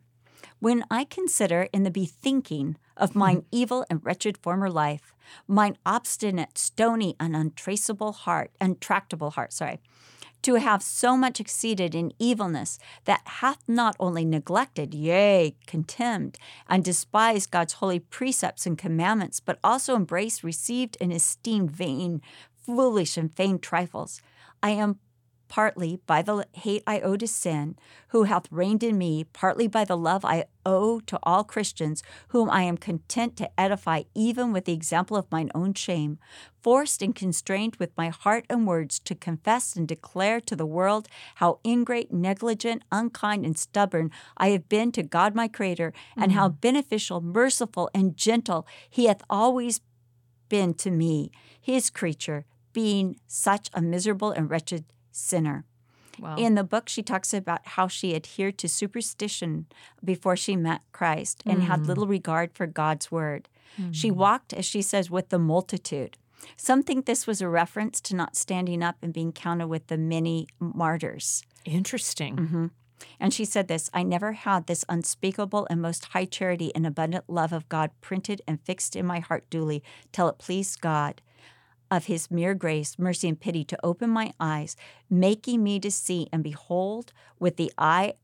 When 0.61 0.85
I 0.91 1.05
consider 1.05 1.69
in 1.73 1.85
the 1.85 1.91
bethinking 1.91 2.77
of 2.97 3.15
mine 3.15 3.45
evil 3.51 3.87
and 3.89 4.05
wretched 4.05 4.37
former 4.39 4.71
life, 4.71 5.15
mine 5.47 5.77
obstinate, 5.87 6.59
stony, 6.59 7.17
and 7.21 7.37
untraceable 7.37 8.13
heart, 8.13 8.51
untractable 8.61 9.31
heart, 9.31 9.53
sorry, 9.53 9.81
to 10.43 10.55
have 10.55 10.83
so 10.83 11.17
much 11.17 11.41
exceeded 11.41 11.95
in 11.95 12.13
evilness 12.19 12.79
that 13.05 13.23
hath 13.25 13.63
not 13.67 13.97
only 13.99 14.25
neglected, 14.25 14.95
yea, 14.95 15.55
contemned, 15.67 16.39
and 16.69 16.85
despised 16.85 17.51
God's 17.51 17.75
holy 17.75 17.99
precepts 17.99 18.67
and 18.67 18.79
commandments, 18.79 19.41
but 19.41 19.59
also 19.63 19.97
embraced, 19.97 20.43
received, 20.43 20.97
and 21.01 21.13
esteemed 21.13 21.71
vain, 21.71 22.23
foolish, 22.65 23.17
and 23.17 23.35
vain 23.35 23.59
trifles. 23.59 24.21
I 24.63 24.71
am 24.71 24.99
partly 25.49 26.01
by 26.07 26.23
the 26.23 26.47
hate 26.53 26.83
I 26.87 27.01
owe 27.01 27.17
to 27.17 27.27
sin, 27.27 27.77
who 28.09 28.25
hath 28.25 28.51
reigned 28.51 28.83
in 28.83 28.97
me, 28.97 29.25
partly 29.25 29.67
by 29.67 29.85
the 29.85 29.97
love 29.97 30.25
I 30.25 30.45
owe 30.65 31.01
to 31.01 31.19
all 31.23 31.45
Christians, 31.45 32.03
whom 32.29 32.51
I 32.51 32.63
am 32.63 32.77
content 32.77 33.37
to 33.39 33.51
edify 33.59 34.03
even 34.15 34.53
with 34.53 34.67
the 34.67 34.73
example 34.73 35.17
of 35.17 35.31
mine 35.33 35.51
own 35.55 35.75
shame, 35.75 36.19
forced 36.63 37.03
and 37.03 37.15
constrained 37.15 37.77
with 37.77 37.97
my 37.97 38.09
heart 38.09 38.45
and 38.51 38.67
words 38.67 38.99
to 39.01 39.15
confess 39.15 39.75
and 39.75 39.89
declare 39.89 40.41
to 40.43 40.55
the 40.55 40.67
world 40.67 41.09
how 41.37 41.61
ingrate, 41.65 42.13
negligent, 42.13 42.83
unkind, 42.93 43.45
and 43.45 43.59
stubborn 43.59 44.11
I 44.37 44.51
have 44.51 44.69
been 44.69 44.93
to 44.93 45.03
God 45.03 45.35
my 45.35 45.49
Creator, 45.49 45.93
and 46.17 46.33
how 46.33 46.51
mm. 46.51 46.61
beneficial, 46.61 47.21
merciful, 47.21 47.91
and 47.95 48.17
gentle 48.17 48.67
He 48.91 49.07
hath 49.07 49.23
always 49.31 49.81
been 50.49 50.75
to 50.75 50.91
me, 50.91 51.31
His 51.61 51.91
creature, 51.91 52.45
being 52.73 53.19
such 53.27 53.71
a 53.75 53.83
miserable 53.83 54.31
and 54.31 54.51
wretched 54.51 54.85
sinner. 55.11 55.65
Wow. 56.19 56.37
In 56.37 56.57
the 56.57 56.65
book, 56.65 56.89
she 56.89 57.03
talks 57.03 57.33
about 57.33 57.61
how 57.65 57.87
she 57.87 58.15
adhered 58.15 58.59
to 58.59 58.69
superstition 58.69 59.67
before 60.05 60.37
she 60.37 60.57
met 60.57 60.81
Christ 60.93 61.43
and 61.47 61.63
had 61.63 61.87
little 61.87 62.09
regard 62.09 62.53
for 62.55 62.67
God's 62.67 63.11
word. 63.13 63.49
She 63.93 64.11
walked, 64.11 64.53
as 64.53 64.65
she 64.65 64.83
says, 64.83 65.11
with 65.11 65.29
the 65.29 65.39
multitude. 65.39 66.17
Some 66.57 66.83
think 66.83 67.07
this 67.07 67.27
was 67.27 67.41
a 67.41 67.49
reference 67.49 68.01
to 68.03 68.17
not 68.17 68.37
standing 68.37 68.83
up 68.83 68.97
and 69.03 69.13
being 69.13 69.33
counted 69.33 69.69
with 69.69 69.87
the 69.87 69.99
many 69.99 70.49
martyrs. 70.59 71.43
Interesting. 71.65 72.37
Mm-hmm. 72.37 72.67
And 73.21 73.33
she 73.33 73.45
said 73.45 73.69
this 73.69 73.91
I 73.95 74.03
never 74.03 74.33
had 74.33 74.67
this 74.67 74.85
unspeakable 74.89 75.67
and 75.71 75.81
most 75.81 76.07
high 76.07 76.25
charity 76.25 76.73
and 76.75 76.87
abundant 76.87 77.25
love 77.29 77.53
of 77.53 77.69
God 77.69 77.91
printed 78.01 78.43
and 78.47 78.61
fixed 78.61 78.97
in 78.97 79.07
my 79.07 79.21
heart 79.21 79.49
duly 79.51 79.83
till 80.13 80.29
it 80.29 80.39
pleased 80.39 80.81
God 80.81 81.21
of 81.91 82.07
his 82.07 82.31
mere 82.31 82.55
grace, 82.55 82.99
mercy, 82.99 83.29
and 83.29 83.41
pity 83.41 83.65
to 83.65 83.79
open 83.85 84.11
my 84.11 84.33
eyes, 84.39 84.77
making 85.09 85.63
me 85.63 85.81
to 85.81 85.91
see 85.91 86.29
and 86.33 86.43
behold 86.43 87.13
with 87.39 87.57
the 87.57 87.73
eye 87.79 88.15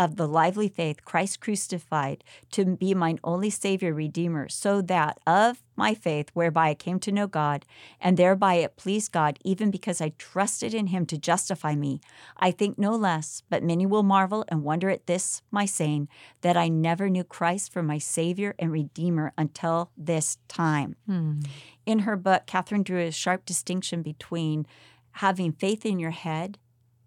of 0.00 0.16
the 0.16 0.26
lively 0.26 0.68
faith, 0.68 1.04
Christ 1.04 1.40
crucified, 1.40 2.24
to 2.52 2.64
be 2.64 2.94
mine 2.94 3.20
only 3.22 3.50
Savior, 3.50 3.92
Redeemer, 3.92 4.48
so 4.48 4.80
that 4.80 5.18
of 5.26 5.62
my 5.76 5.92
faith, 5.92 6.30
whereby 6.32 6.70
I 6.70 6.74
came 6.74 6.98
to 7.00 7.12
know 7.12 7.26
God, 7.26 7.66
and 8.00 8.16
thereby 8.16 8.54
it 8.54 8.76
pleased 8.76 9.12
God, 9.12 9.38
even 9.44 9.70
because 9.70 10.00
I 10.00 10.14
trusted 10.16 10.72
in 10.72 10.86
Him 10.86 11.04
to 11.04 11.18
justify 11.18 11.74
me, 11.74 12.00
I 12.38 12.50
think 12.50 12.78
no 12.78 12.92
less, 12.92 13.42
but 13.50 13.62
many 13.62 13.84
will 13.84 14.02
marvel 14.02 14.46
and 14.48 14.62
wonder 14.62 14.88
at 14.88 15.06
this 15.06 15.42
my 15.50 15.66
saying, 15.66 16.08
that 16.40 16.56
I 16.56 16.68
never 16.68 17.10
knew 17.10 17.22
Christ 17.22 17.70
for 17.70 17.82
my 17.82 17.98
Savior 17.98 18.54
and 18.58 18.72
Redeemer 18.72 19.34
until 19.36 19.90
this 19.98 20.38
time. 20.48 20.96
Hmm. 21.04 21.40
In 21.90 22.00
her 22.00 22.14
book, 22.14 22.46
Catherine 22.46 22.84
drew 22.84 23.00
a 23.00 23.10
sharp 23.10 23.44
distinction 23.44 24.02
between 24.02 24.64
having 25.10 25.50
faith 25.50 25.84
in 25.84 25.98
your 25.98 26.12
head 26.12 26.56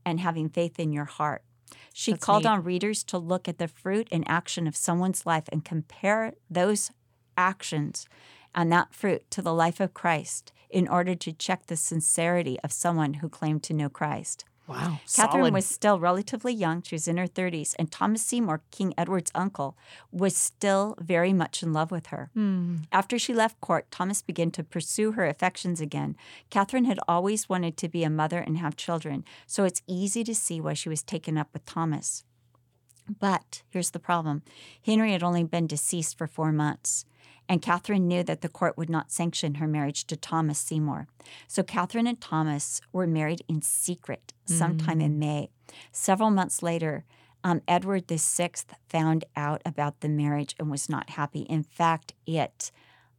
and 0.05 0.19
having 0.19 0.49
faith 0.49 0.77
in 0.77 0.91
your 0.91 1.05
heart. 1.05 1.41
She 1.93 2.11
That's 2.11 2.25
called 2.25 2.43
neat. 2.43 2.49
on 2.49 2.63
readers 2.65 3.01
to 3.05 3.17
look 3.17 3.47
at 3.47 3.59
the 3.59 3.69
fruit 3.69 4.09
and 4.11 4.27
action 4.27 4.67
of 4.67 4.75
someone's 4.75 5.25
life 5.25 5.45
and 5.53 5.63
compare 5.63 6.33
those 6.49 6.91
actions 7.37 8.09
and 8.53 8.69
that 8.73 8.93
fruit 8.93 9.31
to 9.31 9.41
the 9.41 9.53
life 9.53 9.79
of 9.79 9.93
Christ 9.93 10.51
in 10.69 10.89
order 10.89 11.15
to 11.15 11.31
check 11.31 11.67
the 11.67 11.77
sincerity 11.77 12.59
of 12.61 12.73
someone 12.73 13.13
who 13.15 13.29
claimed 13.29 13.63
to 13.63 13.73
know 13.73 13.87
Christ. 13.87 14.43
Wow. 14.67 14.99
Catherine 15.13 15.43
Solid. 15.43 15.53
was 15.53 15.65
still 15.65 15.99
relatively 15.99 16.53
young. 16.53 16.81
She 16.83 16.95
was 16.95 17.07
in 17.07 17.17
her 17.17 17.27
30s. 17.27 17.75
And 17.77 17.91
Thomas 17.91 18.21
Seymour, 18.21 18.61
King 18.71 18.93
Edward's 18.97 19.31
uncle, 19.35 19.75
was 20.11 20.37
still 20.37 20.95
very 20.99 21.33
much 21.33 21.61
in 21.61 21.73
love 21.73 21.91
with 21.91 22.07
her. 22.07 22.29
Hmm. 22.33 22.77
After 22.91 23.19
she 23.19 23.33
left 23.33 23.59
court, 23.59 23.91
Thomas 23.91 24.21
began 24.21 24.51
to 24.51 24.63
pursue 24.63 25.13
her 25.13 25.27
affections 25.27 25.81
again. 25.81 26.15
Catherine 26.49 26.85
had 26.85 26.99
always 27.07 27.49
wanted 27.49 27.75
to 27.77 27.89
be 27.89 28.03
a 28.03 28.09
mother 28.09 28.39
and 28.39 28.57
have 28.57 28.77
children, 28.77 29.25
so 29.45 29.65
it's 29.65 29.81
easy 29.85 30.23
to 30.23 30.33
see 30.35 30.61
why 30.61 30.73
she 30.73 30.89
was 30.89 31.03
taken 31.03 31.37
up 31.37 31.49
with 31.51 31.65
Thomas. 31.65 32.23
But 33.19 33.63
here's 33.69 33.91
the 33.91 33.99
problem 33.99 34.43
Henry 34.85 35.11
had 35.11 35.23
only 35.23 35.43
been 35.43 35.67
deceased 35.67 36.17
for 36.17 36.27
four 36.27 36.51
months, 36.53 37.05
and 37.49 37.61
Catherine 37.61 38.07
knew 38.07 38.23
that 38.23 38.41
the 38.41 38.49
court 38.49 38.77
would 38.77 38.89
not 38.89 39.11
sanction 39.11 39.55
her 39.55 39.67
marriage 39.67 40.05
to 40.07 40.15
Thomas 40.15 40.59
Seymour. 40.59 41.07
So 41.47 41.61
Catherine 41.63 42.07
and 42.07 42.19
Thomas 42.19 42.79
were 42.91 43.05
married 43.07 43.41
in 43.49 43.61
secret 43.61 44.33
sometime 44.45 45.01
in 45.01 45.19
May. 45.19 45.49
Several 45.91 46.29
months 46.29 46.63
later, 46.63 47.03
um, 47.43 47.61
Edward 47.67 48.07
VI 48.07 48.51
found 48.87 49.25
out 49.35 49.61
about 49.65 49.99
the 49.99 50.09
marriage 50.09 50.55
and 50.59 50.71
was 50.71 50.87
not 50.89 51.11
happy. 51.11 51.41
In 51.41 51.63
fact, 51.63 52.13
it 52.25 52.71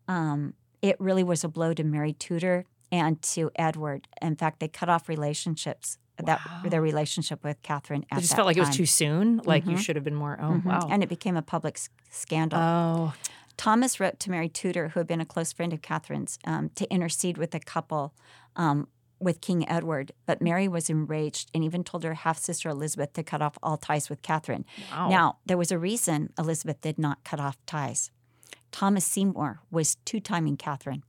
um, 0.09 0.55
it 0.83 0.97
really 1.01 1.23
was 1.25 1.45
a 1.45 1.49
blow 1.49 1.73
to 1.75 1.83
Mary 1.85 2.13
Tudor 2.13 2.65
and 2.93 3.21
to 3.23 3.51
Edward. 3.57 4.07
In 4.21 4.37
fact, 4.37 4.61
they 4.61 4.69
cut 4.69 4.89
off 4.89 5.09
relationships. 5.09 5.99
That 6.23 6.41
Wow. 6.47 6.69
their 6.71 6.81
relationship 6.81 7.43
with 7.43 7.61
Catherine. 7.63 8.05
At 8.13 8.19
I 8.19 8.21
just 8.21 8.37
felt 8.37 8.47
like 8.47 8.57
it 8.57 8.61
was 8.61 8.77
too 8.77 8.87
soon. 8.87 9.41
Like 9.45 9.67
you 9.67 9.73
Mhm. 9.73 9.79
should 9.81 9.97
have 9.97 10.05
been 10.05 10.15
more. 10.15 10.39
Oh 10.41 10.45
Mhm. 10.53 10.65
wow. 10.65 10.87
And 10.89 11.03
it 11.03 11.09
became 11.09 11.37
a 11.37 11.43
public 11.43 11.77
s- 11.77 11.89
scandal. 12.09 12.61
oh, 12.61 13.15
Thomas 13.57 14.01
wrote 14.01 14.19
to 14.21 14.31
Mary 14.31 14.49
Tudor, 14.49 14.89
who 14.89 15.01
had 15.01 15.07
been 15.07 15.21
a 15.21 15.25
close 15.27 15.53
friend 15.53 15.73
of 15.73 15.81
Catherine's, 15.83 16.39
um, 16.45 16.71
to 16.75 16.91
intercede 16.93 17.39
with 17.39 17.51
the 17.53 17.61
couple 17.61 18.15
um, 18.57 18.89
with 19.21 19.41
King 19.41 19.69
Edward. 19.69 20.13
But 20.27 20.43
Mary 20.43 20.69
was 20.69 20.91
enraged 20.91 21.51
and 21.55 21.63
even 21.65 21.85
told 21.85 22.03
her 22.05 22.15
half 22.15 22.39
sister 22.39 22.69
Elizabeth 22.69 23.13
to 23.15 23.23
cut 23.23 23.41
off 23.43 23.57
all 23.63 23.77
ties 23.77 24.11
with 24.11 24.23
Catherine. 24.23 24.65
wow. 24.91 25.09
Now, 25.09 25.39
there 25.47 25.57
was 25.57 25.71
a 25.73 25.79
reason 25.79 26.33
Elizabeth 26.39 26.81
did 26.81 26.99
not 26.99 27.23
cut 27.25 27.41
off 27.41 27.57
ties. 27.67 28.11
Thomas 28.73 29.05
Seymour 29.05 29.61
was 29.71 29.97
two 30.05 30.21
timing 30.21 30.57
Catherine. 30.57 31.05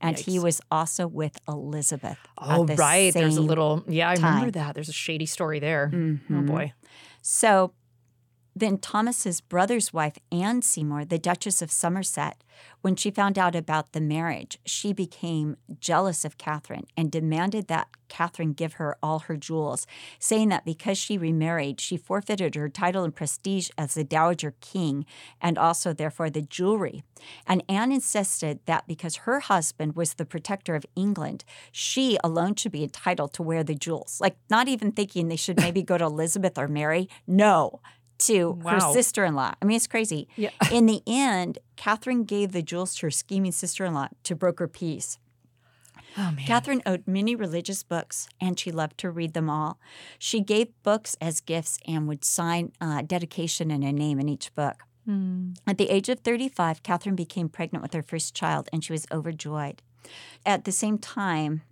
And 0.00 0.18
he 0.18 0.38
was 0.38 0.60
also 0.70 1.06
with 1.08 1.38
Elizabeth. 1.48 2.18
Oh 2.38 2.64
the 2.66 2.76
right. 2.76 3.12
There's 3.14 3.38
a 3.38 3.42
little. 3.42 3.82
Yeah, 3.88 4.10
I 4.10 4.14
remember 4.14 4.50
that. 4.52 4.74
There's 4.74 4.90
a 4.90 4.92
shady 4.92 5.24
story 5.26 5.58
there. 5.58 5.90
Oh 5.92 5.96
Mhm. 5.96 6.46
boy. 6.46 6.74
So 7.22 7.72
then 8.56 8.78
Thomas's 8.78 9.42
brother's 9.42 9.92
wife, 9.92 10.16
Anne 10.32 10.62
Seymour, 10.62 11.04
the 11.04 11.18
Duchess 11.18 11.60
of 11.60 11.70
Somerset, 11.70 12.42
when 12.80 12.96
she 12.96 13.10
found 13.10 13.38
out 13.38 13.54
about 13.54 13.92
the 13.92 14.00
marriage, 14.00 14.58
she 14.64 14.94
became 14.94 15.58
jealous 15.78 16.24
of 16.24 16.38
Catherine 16.38 16.86
and 16.96 17.12
demanded 17.12 17.68
that 17.68 17.88
Catherine 18.08 18.54
give 18.54 18.74
her 18.74 18.96
all 19.02 19.18
her 19.18 19.36
jewels, 19.36 19.86
saying 20.18 20.48
that 20.48 20.64
because 20.64 20.96
she 20.96 21.18
remarried, 21.18 21.82
she 21.82 21.98
forfeited 21.98 22.54
her 22.54 22.70
title 22.70 23.04
and 23.04 23.14
prestige 23.14 23.68
as 23.76 23.92
the 23.92 24.04
Dowager 24.04 24.54
King 24.62 25.04
and 25.38 25.58
also, 25.58 25.92
therefore, 25.92 26.30
the 26.30 26.40
jewelry. 26.40 27.02
And 27.46 27.62
Anne 27.68 27.92
insisted 27.92 28.60
that 28.64 28.86
because 28.86 29.16
her 29.16 29.40
husband 29.40 29.96
was 29.96 30.14
the 30.14 30.24
protector 30.24 30.74
of 30.74 30.86
England, 30.94 31.44
she 31.72 32.16
alone 32.24 32.54
should 32.54 32.72
be 32.72 32.84
entitled 32.84 33.34
to 33.34 33.42
wear 33.42 33.62
the 33.62 33.74
jewels. 33.74 34.18
Like, 34.18 34.38
not 34.48 34.66
even 34.66 34.92
thinking 34.92 35.28
they 35.28 35.36
should 35.36 35.60
maybe 35.60 35.82
go 35.82 35.98
to 35.98 36.06
Elizabeth 36.06 36.56
or 36.56 36.68
Mary. 36.68 37.10
No, 37.26 37.80
to 38.18 38.58
her 38.64 38.80
sister 38.80 39.24
in 39.24 39.34
law. 39.34 39.52
I 39.60 39.64
mean, 39.64 39.76
it's 39.76 39.86
crazy. 39.86 40.28
Yeah. 40.36 40.50
In 40.72 40.86
the 40.86 41.02
end, 41.06 41.58
Catherine 41.76 42.24
gave 42.24 42.52
the 42.52 42.62
jewels 42.62 42.94
to 42.96 43.06
her 43.06 43.10
scheming 43.10 43.52
sister 43.52 43.84
in 43.84 43.94
law 43.94 44.08
to 44.24 44.34
broker 44.34 44.66
peace. 44.66 45.18
Oh 46.18 46.32
man. 46.32 46.46
Catherine 46.46 46.82
owed 46.86 47.06
many 47.06 47.36
religious 47.36 47.82
books, 47.82 48.28
and 48.40 48.58
she 48.58 48.72
loved 48.72 48.96
to 48.98 49.10
read 49.10 49.34
them 49.34 49.50
all. 49.50 49.78
She 50.18 50.40
gave 50.40 50.68
books 50.82 51.16
as 51.20 51.40
gifts 51.40 51.78
and 51.86 52.08
would 52.08 52.24
sign 52.24 52.72
uh, 52.80 53.02
dedication 53.02 53.70
and 53.70 53.84
a 53.84 53.92
name 53.92 54.18
in 54.18 54.28
each 54.28 54.54
book. 54.54 54.76
Hmm. 55.04 55.50
At 55.66 55.76
the 55.76 55.90
age 55.90 56.08
of 56.08 56.20
35, 56.20 56.82
Catherine 56.82 57.16
became 57.16 57.48
pregnant 57.48 57.82
with 57.82 57.92
her 57.92 58.02
first 58.02 58.34
child, 58.34 58.68
and 58.72 58.82
she 58.82 58.92
was 58.92 59.06
overjoyed. 59.12 59.82
At 60.46 60.64
the 60.64 60.72
same 60.72 60.96
time, 60.96 61.62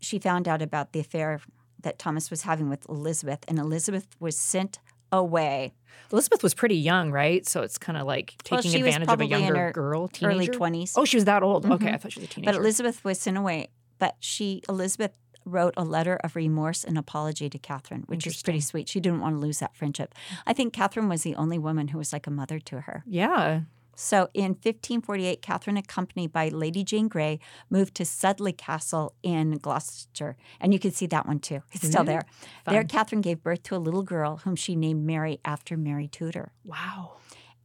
she 0.00 0.18
found 0.18 0.48
out 0.48 0.60
about 0.60 0.92
the 0.92 1.00
affair 1.00 1.40
that 1.80 1.98
Thomas 1.98 2.30
was 2.30 2.42
having 2.42 2.68
with 2.68 2.88
Elizabeth, 2.88 3.44
and 3.46 3.58
Elizabeth 3.58 4.08
was 4.18 4.36
sent 4.36 4.80
away. 5.12 5.74
Elizabeth 6.12 6.42
was 6.42 6.52
pretty 6.54 6.76
young, 6.76 7.10
right? 7.10 7.46
So 7.46 7.62
it's 7.62 7.78
kind 7.78 7.96
of 7.96 8.06
like 8.06 8.34
taking 8.44 8.72
was 8.72 8.74
advantage 8.74 9.08
of 9.08 9.20
a 9.20 9.26
younger 9.26 9.72
girl, 9.72 10.08
teenager. 10.08 10.36
Early 10.36 10.48
20s. 10.48 10.92
Oh, 10.96 11.04
she 11.04 11.16
was 11.16 11.24
that 11.26 11.42
old. 11.42 11.64
Okay, 11.64 11.86
Mhm. 11.86 11.94
I 11.94 11.96
thought 11.98 12.12
she 12.12 12.20
was 12.20 12.28
a 12.28 12.32
teenager. 12.32 12.52
But 12.52 12.58
Elizabeth 12.60 13.04
was 13.04 13.18
sent 13.20 13.36
away. 13.38 13.68
But 13.98 14.16
she, 14.20 14.62
Elizabeth, 14.68 15.16
wrote 15.44 15.74
a 15.76 15.84
letter 15.84 16.16
of 16.22 16.36
remorse 16.36 16.84
and 16.84 16.96
apology 16.98 17.48
to 17.50 17.58
Catherine, 17.58 18.04
which 18.06 18.26
is 18.26 18.42
pretty 18.42 18.60
sweet. 18.60 18.88
She 18.88 19.00
didn't 19.00 19.20
want 19.20 19.36
to 19.36 19.40
lose 19.40 19.58
that 19.60 19.74
friendship. 19.74 20.14
I 20.46 20.52
think 20.52 20.72
Catherine 20.72 21.08
was 21.08 21.22
the 21.22 21.34
only 21.36 21.58
woman 21.58 21.88
who 21.88 21.98
was 21.98 22.12
like 22.12 22.26
a 22.26 22.30
mother 22.30 22.58
to 22.60 22.82
her. 22.82 23.02
yeah. 23.06 23.60
So 23.94 24.28
in 24.34 24.52
1548, 24.52 25.42
Catherine, 25.42 25.76
accompanied 25.76 26.32
by 26.32 26.48
Lady 26.48 26.82
Jane 26.82 27.08
Grey, 27.08 27.38
moved 27.70 27.94
to 27.96 28.04
Sudeley 28.04 28.56
Castle 28.56 29.14
in 29.22 29.58
Gloucester. 29.58 30.36
And 30.60 30.72
you 30.72 30.78
can 30.78 30.92
see 30.92 31.06
that 31.06 31.26
one 31.26 31.38
too. 31.40 31.62
It's 31.72 31.86
still 31.86 32.02
Mhm. 32.02 32.06
there. 32.06 32.22
There, 32.66 32.80
Fun. 32.82 32.88
Catherine 32.88 33.20
gave 33.20 33.42
birth 33.42 33.62
to 33.64 33.76
a 33.76 33.78
little 33.78 34.02
girl 34.02 34.38
whom 34.38 34.56
she 34.56 34.74
named 34.76 35.04
Mary 35.04 35.40
after 35.44 35.76
Mary 35.76 36.08
Tudor. 36.08 36.52
Wow. 36.64 37.16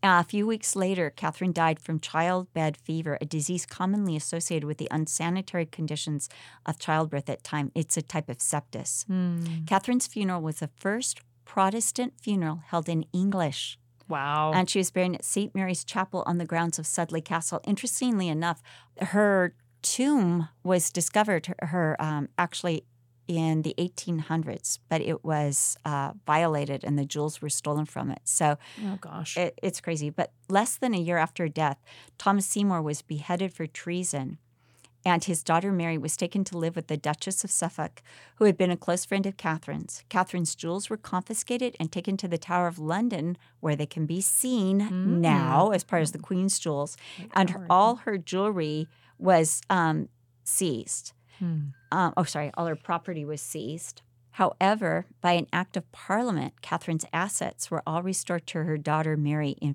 Uh, 0.04 0.22
a 0.22 0.24
few 0.24 0.46
weeks 0.46 0.76
later, 0.76 1.10
Catherine 1.10 1.52
died 1.52 1.80
from 1.80 2.00
childbed 2.00 2.78
fever, 2.78 3.18
a 3.20 3.26
disease 3.26 3.66
commonly 3.66 4.16
associated 4.16 4.68
with 4.68 4.78
the 4.78 4.88
unsanitary 4.92 5.66
conditions 5.66 6.30
of 6.68 6.78
childbirth 6.78 7.28
at 7.30 7.44
time. 7.44 7.72
It's 7.74 7.98
a 7.98 8.04
type 8.04 8.30
of 8.30 8.38
sepsis. 8.38 9.06
Hmm. 9.08 9.66
Catherine's 9.66 10.06
funeral 10.06 10.42
was 10.42 10.60
the 10.60 10.70
first 10.78 11.22
Protestant 11.46 12.14
funeral 12.22 12.62
held 12.68 12.88
in 12.90 13.06
English, 13.12 13.80
Wow. 14.08 14.52
and 14.54 14.70
she 14.70 14.80
was 14.80 14.92
buried 14.92 15.16
at 15.16 15.26
St. 15.26 15.54
Mary's 15.56 15.84
Chapel 15.84 16.24
on 16.26 16.38
the 16.38 16.46
grounds 16.46 16.80
of 16.80 16.86
Sudeley 16.86 17.24
Castle. 17.24 17.60
Interestingly 17.66 18.28
enough, 18.30 18.62
her 19.02 19.54
tomb 19.82 20.50
was 20.64 20.90
discovered. 20.92 21.54
Her, 21.62 21.96
um, 22.00 22.30
actually 22.38 22.84
in 23.28 23.62
the 23.64 23.76
1800s, 23.78 24.80
but 24.88 25.02
it 25.02 25.24
was 25.24 25.78
uh, 25.84 26.14
violated 26.26 26.86
and 26.86 26.98
the 26.98 27.04
jewels 27.06 27.42
were 27.42 27.50
stolen 27.50 27.86
from 27.86 28.10
it. 28.10 28.20
So 28.24 28.58
Oh 28.86 28.98
gosh. 29.02 29.36
it, 29.38 29.60
it's 29.62 29.82
crazy. 29.82 30.10
But 30.10 30.32
less 30.48 30.78
than 30.78 30.94
a 30.94 30.98
year 30.98 31.18
after 31.18 31.44
her 31.44 31.50
death, 31.50 31.78
Thomas 32.18 32.46
Seymour 32.46 32.82
was 32.82 33.02
beheaded 33.02 33.54
for 33.54 33.68
treason. 33.68 34.38
And 35.08 35.24
his 35.24 35.42
daughter 35.42 35.72
Mary 35.72 35.98
was 35.98 36.18
taken 36.18 36.44
to 36.44 36.58
live 36.58 36.76
with 36.76 36.88
the 36.88 36.98
Duchess 36.98 37.46
of 37.46 37.50
Suffolk, 37.50 38.02
who 38.36 38.44
had 38.44 38.58
been 38.58 38.72
a 38.72 38.76
close 38.76 39.06
friend 39.06 39.26
of 39.26 39.38
Catherine's. 39.38 40.04
Catherine's 40.10 40.54
jewels 40.54 40.90
were 40.90 40.98
confiscated 40.98 41.78
and 41.80 41.90
taken 41.90 42.18
to 42.18 42.28
the 42.28 42.38
Tower 42.38 42.68
of 42.68 42.78
London, 42.78 43.38
where 43.62 43.78
they 43.78 43.86
can 43.86 44.06
be 44.06 44.20
seen 44.20 45.22
now 45.22 45.72
as 45.72 45.86
part 45.86 46.04
of 46.04 46.12
the 46.12 46.20
Queen's 46.20 46.60
jewels. 46.60 46.98
And 47.34 47.52
her, 47.52 47.66
all 47.70 47.96
her 47.96 48.18
jewelry 48.18 48.90
was 49.18 49.62
um, 49.70 50.10
seized. 50.44 51.14
Hmm. 51.40 51.68
Um, 51.90 52.14
oh, 52.18 52.24
sorry, 52.24 52.52
all 52.56 52.66
her 52.66 52.76
property 52.76 53.24
was 53.24 53.40
seized. 53.40 54.02
However, 54.32 55.06
by 55.22 55.32
an 55.32 55.48
act 55.54 55.78
of 55.78 55.90
Parliament, 55.94 56.62
Catherine's 56.62 57.06
assets 57.14 57.72
were 57.72 57.82
all 57.88 58.04
restored 58.04 58.46
to 58.48 58.66
her 58.66 58.78
daughter 58.78 59.16
Mary 59.16 59.52
in 59.62 59.74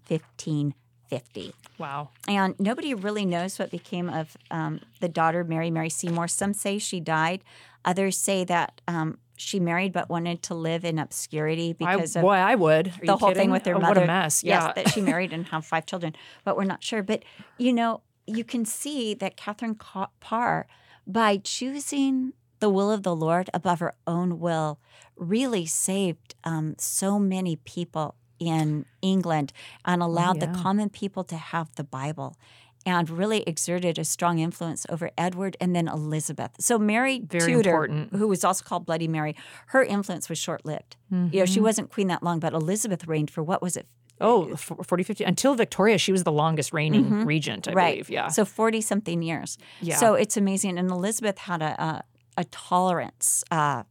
1550. 1.13 1.55
Wow. 1.79 2.11
And 2.29 2.55
nobody 2.59 2.95
really 2.95 3.25
knows 3.27 3.59
what 3.59 3.71
became 3.71 4.09
of 4.09 4.37
um, 4.51 4.81
the 5.01 5.09
daughter, 5.09 5.45
Mary, 5.45 5.71
Mary 5.71 5.91
Seymour. 5.91 6.29
Some 6.29 6.55
say 6.55 6.79
she 6.79 7.01
died. 7.01 7.43
Others 7.85 8.19
say 8.19 8.45
that 8.45 8.81
um, 8.87 9.19
she 9.37 9.59
married 9.59 9.93
but 9.93 10.09
wanted 10.09 10.43
to 10.45 10.55
live 10.55 10.85
in 10.85 10.99
obscurity 10.99 11.71
I, 11.81 11.97
because 11.97 12.17
of 12.17 12.23
boy, 12.23 12.35
I 12.35 12.55
would. 12.55 12.93
The 13.03 13.17
whole 13.17 13.31
kidding? 13.31 13.43
thing 13.43 13.51
with 13.51 13.67
her 13.67 13.75
Oh, 13.75 13.81
mother. 13.81 14.01
What 14.01 14.05
a 14.05 14.07
mess. 14.07 14.45
Yeah. 14.45 14.67
Yes, 14.67 14.75
that 14.77 14.89
she 14.95 15.01
married 15.01 15.33
and 15.33 15.47
have 15.47 15.65
five 15.67 15.87
children, 15.87 16.15
but 16.45 16.57
we're 16.57 16.65
not 16.65 16.83
sure. 16.83 17.03
But 17.03 17.25
you 17.59 17.73
know, 17.73 18.03
you 18.27 18.45
can 18.45 18.65
see 18.65 19.15
that 19.15 19.37
Catherine 19.37 19.75
Parr, 20.21 20.67
by 21.07 21.39
choosing 21.39 22.33
the 22.61 22.71
will 22.71 22.93
of 22.93 23.03
the 23.03 23.17
Lord 23.17 23.51
above 23.53 23.81
her 23.81 23.95
own 24.07 24.39
will, 24.39 24.79
really 25.17 25.67
saved 25.67 26.37
um, 26.45 26.77
so 26.79 27.19
many 27.19 27.57
people 27.57 28.15
in 28.49 28.85
England 29.01 29.53
and 29.85 30.03
allowed 30.03 30.39
yeah. 30.41 30.47
the 30.53 30.59
common 30.59 30.89
people 30.91 31.25
to 31.25 31.37
have 31.37 31.69
the 31.77 31.85
Bible. 31.85 32.37
And 32.85 33.09
really 33.09 33.45
exerted 33.47 33.97
a 33.97 34.05
strong 34.05 34.41
influence 34.41 34.87
over 34.89 35.13
Edward 35.17 35.57
and 35.61 35.71
then 35.77 35.87
Elizabeth. 35.87 36.51
So 36.59 36.79
Mary 36.81 37.21
Very 37.25 37.53
Tudor, 37.53 37.71
important. 37.85 38.17
who 38.17 38.27
was 38.27 38.43
also 38.43 38.65
called 38.65 38.87
Bloody 38.87 39.07
Mary, 39.07 39.37
her 39.69 39.85
influence 39.85 40.29
was 40.29 40.39
short-lived. 40.39 40.97
You 41.09 41.17
know, 41.17 41.29
Mm-hmm. 41.29 41.45
she 41.45 41.61
wasn't 41.61 41.91
queen 41.93 42.09
that 42.09 42.25
long, 42.25 42.41
but 42.41 42.53
Elizabeth 42.53 43.07
reigned 43.07 43.31
for 43.31 43.41
what 43.41 43.63
was 43.63 43.77
it? 43.77 43.87
Oh, 44.21 44.57
40, 44.57 45.05
50. 45.05 45.23
Until 45.23 45.55
Victoria, 45.55 45.97
she 45.97 46.11
was 46.11 46.25
the 46.25 46.33
longest 46.33 46.73
reigning 46.73 47.25
regent, 47.25 47.69
I 47.69 47.71
Mm-hmm. 47.71 47.77
right. 47.79 47.93
believe. 47.95 48.11
Yeah. 48.11 48.27
So 48.29 48.45
40 48.45 48.81
something 48.81 49.23
years. 49.23 49.59
Yeah. 49.81 49.97
So 49.97 50.15
it's 50.15 50.37
amazing. 50.37 50.77
And 50.77 50.91
Elizabeth 50.91 51.39
had 51.39 51.63
a, 51.63 51.81
a, 51.81 52.03
a 52.39 52.45
tolerance, 52.47 53.45
uh, 53.53 53.85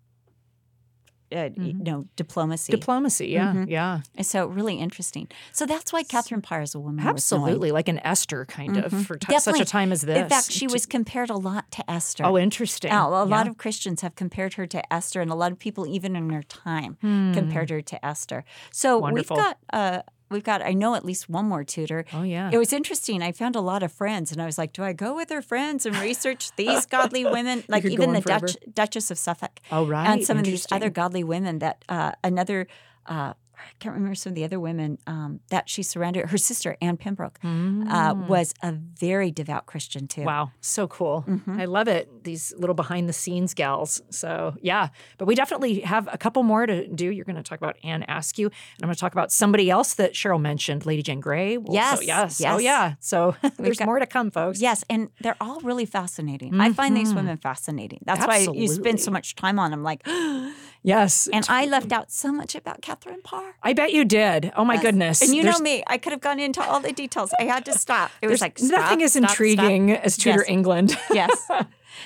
uh, 1.33 1.49
you 1.55 1.73
know, 1.73 2.05
diplomacy. 2.15 2.71
Diplomacy. 2.71 3.27
Yeah. 3.27 3.53
Mm-hmm. 3.53 3.69
Yeah. 3.69 4.01
And 4.15 4.25
so 4.25 4.47
really 4.47 4.75
interesting. 4.79 5.27
So 5.51 5.65
that's 5.65 5.91
why 5.93 6.03
Catherine 6.03 6.41
Parr 6.41 6.61
is 6.61 6.75
a 6.75 6.79
woman. 6.79 7.05
Absolutely. 7.07 7.71
Like 7.71 7.87
an 7.87 7.99
Esther 8.05 8.45
kind 8.45 8.77
of 8.77 9.05
for 9.07 9.17
ti- 9.17 9.39
such 9.39 9.59
a 9.59 9.65
time 9.65 9.91
as 9.91 10.01
this. 10.01 10.17
In 10.17 10.29
fact, 10.29 10.51
she 10.51 10.67
To- 10.67 10.73
was 10.73 10.85
compared 10.85 11.29
a 11.29 11.37
lot 11.37 11.69
to 11.71 11.89
Esther. 11.89 12.25
Oh, 12.25 12.37
interesting. 12.37 12.89
Now, 12.89 13.09
a 13.09 13.25
lot 13.25 13.47
of 13.47 13.57
Christians 13.57 14.01
have 14.01 14.15
compared 14.15 14.53
her 14.55 14.67
to 14.67 14.93
Esther, 14.93 15.21
and 15.21 15.31
a 15.31 15.35
lot 15.35 15.51
of 15.51 15.59
people, 15.59 15.87
even 15.87 16.15
in 16.15 16.29
her 16.29 16.43
time, 16.43 16.97
Hmm. 17.01 17.33
compared 17.33 17.69
her 17.69 17.81
to 17.81 18.05
Esther. 18.05 18.43
So 18.71 18.99
Wonderful. 18.99 19.37
we've 19.37 19.43
got, 19.43 19.57
uh, 19.73 20.01
we've 20.31 20.43
got, 20.43 20.61
I 20.61 20.73
know 20.73 20.95
at 20.95 21.05
least 21.05 21.29
one 21.29 21.45
more 21.45 21.63
Tudor. 21.63 22.05
Oh, 22.13 22.23
yeah. 22.23 22.49
It 22.51 22.57
was 22.57 22.73
interesting. 22.73 23.21
I 23.21 23.31
found 23.31 23.55
a 23.55 23.61
lot 23.61 23.83
of 23.83 23.91
friends, 23.91 24.31
and 24.31 24.41
I 24.41 24.45
was 24.45 24.57
like, 24.57 24.73
do 24.73 24.83
I 24.83 24.93
go 24.93 25.15
with 25.15 25.29
her 25.29 25.41
friends 25.41 25.85
and 25.85 25.95
research 25.99 26.55
these 26.55 26.85
godly 26.85 27.25
women, 27.25 27.63
like 27.67 27.85
even 27.85 28.13
the. 28.13 28.21
Dutch, 28.21 28.55
Duchess 28.73 29.11
of 29.11 29.17
Suffolk, 29.17 29.59
Oh, 29.71 29.85
right. 29.85 30.07
and 30.07 30.23
some 30.25 30.37
of 30.37 30.45
these 30.45 30.65
other 30.71 30.89
godly 30.89 31.23
women 31.23 31.59
that 31.59 31.83
uh, 31.89 32.13
another. 32.23 32.67
Uh, 33.05 33.33
I 33.61 33.73
can't 33.79 33.93
remember 33.95 34.15
some 34.15 34.31
of 34.31 34.35
the 34.35 34.43
other 34.43 34.59
women 34.59 34.97
um, 35.07 35.39
that 35.49 35.69
she 35.69 35.83
surrounded. 35.83 36.29
Her 36.29 36.37
sister 36.37 36.75
Anne 36.81 36.97
Pembroke 36.97 37.39
uh, 37.43 38.13
was 38.27 38.53
a 38.61 38.71
very 38.73 39.31
devout 39.31 39.65
Christian 39.65 40.07
too. 40.07 40.21
Mm. 40.21 40.25
Wow, 40.25 40.51
so 40.61 40.87
cool. 40.87 41.23
Mm-hmm. 41.27 41.59
I 41.59 41.65
love 41.65 41.87
it. 41.87 42.23
These 42.23 42.53
little 42.57 42.73
behind 42.75 43.07
the 43.09 43.13
scenes 43.13 43.53
gals. 43.53 44.01
So, 44.09 44.55
yeah, 44.61 44.89
but 45.17 45.25
we 45.25 45.35
definitely 45.35 45.81
have 45.81 46.07
a 46.11 46.17
couple 46.17 46.43
more 46.43 46.65
to 46.65 46.87
do. 46.87 47.09
You're 47.11 47.25
going 47.25 47.35
to 47.35 47.43
talk 47.43 47.57
about 47.59 47.77
Anne 47.83 48.03
Askew, 48.07 48.47
and 48.47 48.53
I'm 48.83 48.87
going 48.87 48.95
to 48.95 48.99
talk 48.99 49.13
about 49.13 49.31
somebody 49.31 49.69
else 49.69 49.93
that 49.95 50.13
Cheryl 50.13 50.39
mentioned, 50.41 50.85
Lady 50.85 51.01
Jane 51.03 51.19
Grey. 51.19 51.57
Well, 51.57 51.73
Yes, 51.73 51.99
So, 51.99 52.03
yes. 52.05 52.41
Oh, 52.45 52.57
yeah. 52.57 52.93
So, 52.99 53.35
there's 53.57 53.77
got- 53.77 53.85
more 53.85 53.99
to 53.99 54.05
come, 54.07 54.31
folks. 54.31 54.59
Yes, 54.61 54.83
and 54.89 55.09
they're 55.21 55.37
all 55.41 55.59
really 55.61 55.85
fascinating. 55.85 56.59
I 56.59 56.71
find 56.73 56.95
these 56.95 57.13
women 57.13 57.37
fascinating. 57.37 57.99
That's 58.05 58.25
why 58.25 58.37
you 58.39 58.51
Mm-hmm. 58.71 58.81
Spend 58.81 58.99
so 59.01 59.11
much 59.11 59.35
time 59.35 59.59
on 59.59 59.71
them. 59.71 59.83
Like, 59.83 60.01
Yes. 60.83 61.27
and 61.31 61.45
I 61.49 61.65
left 61.65 61.91
out 61.91 62.11
so 62.11 62.31
much 62.31 62.55
about 62.55 62.81
Catherine 62.81 63.21
Parr. 63.23 63.55
I 63.61 63.73
bet 63.73 63.93
you 63.93 64.03
did. 64.05 64.51
Oh, 64.55 64.65
my 64.65 64.81
goodness. 64.81 65.21
And 65.21 65.35
you 65.35 65.43
There's- 65.43 65.59
know 65.59 65.63
me, 65.63 65.83
I 65.87 65.97
could 65.97 66.11
have 66.11 66.21
gone 66.21 66.39
into 66.39 66.61
all 66.63 66.79
the 66.79 66.91
details. 66.91 67.31
I 67.39 67.43
had 67.43 67.65
to 67.65 67.73
stop. 67.77 68.11
It 68.21 68.27
was 68.27 68.41
like 68.41 68.57
stop, 68.57 68.71
nothing 68.81 69.03
as 69.03 69.11
stop, 69.13 69.21
stop. 69.23 69.31
intriguing 69.31 69.91
as 69.91 70.17
Tudor 70.17 70.39
Yes. 70.39 70.49
England. 70.49 70.97
Yes. 71.13 71.47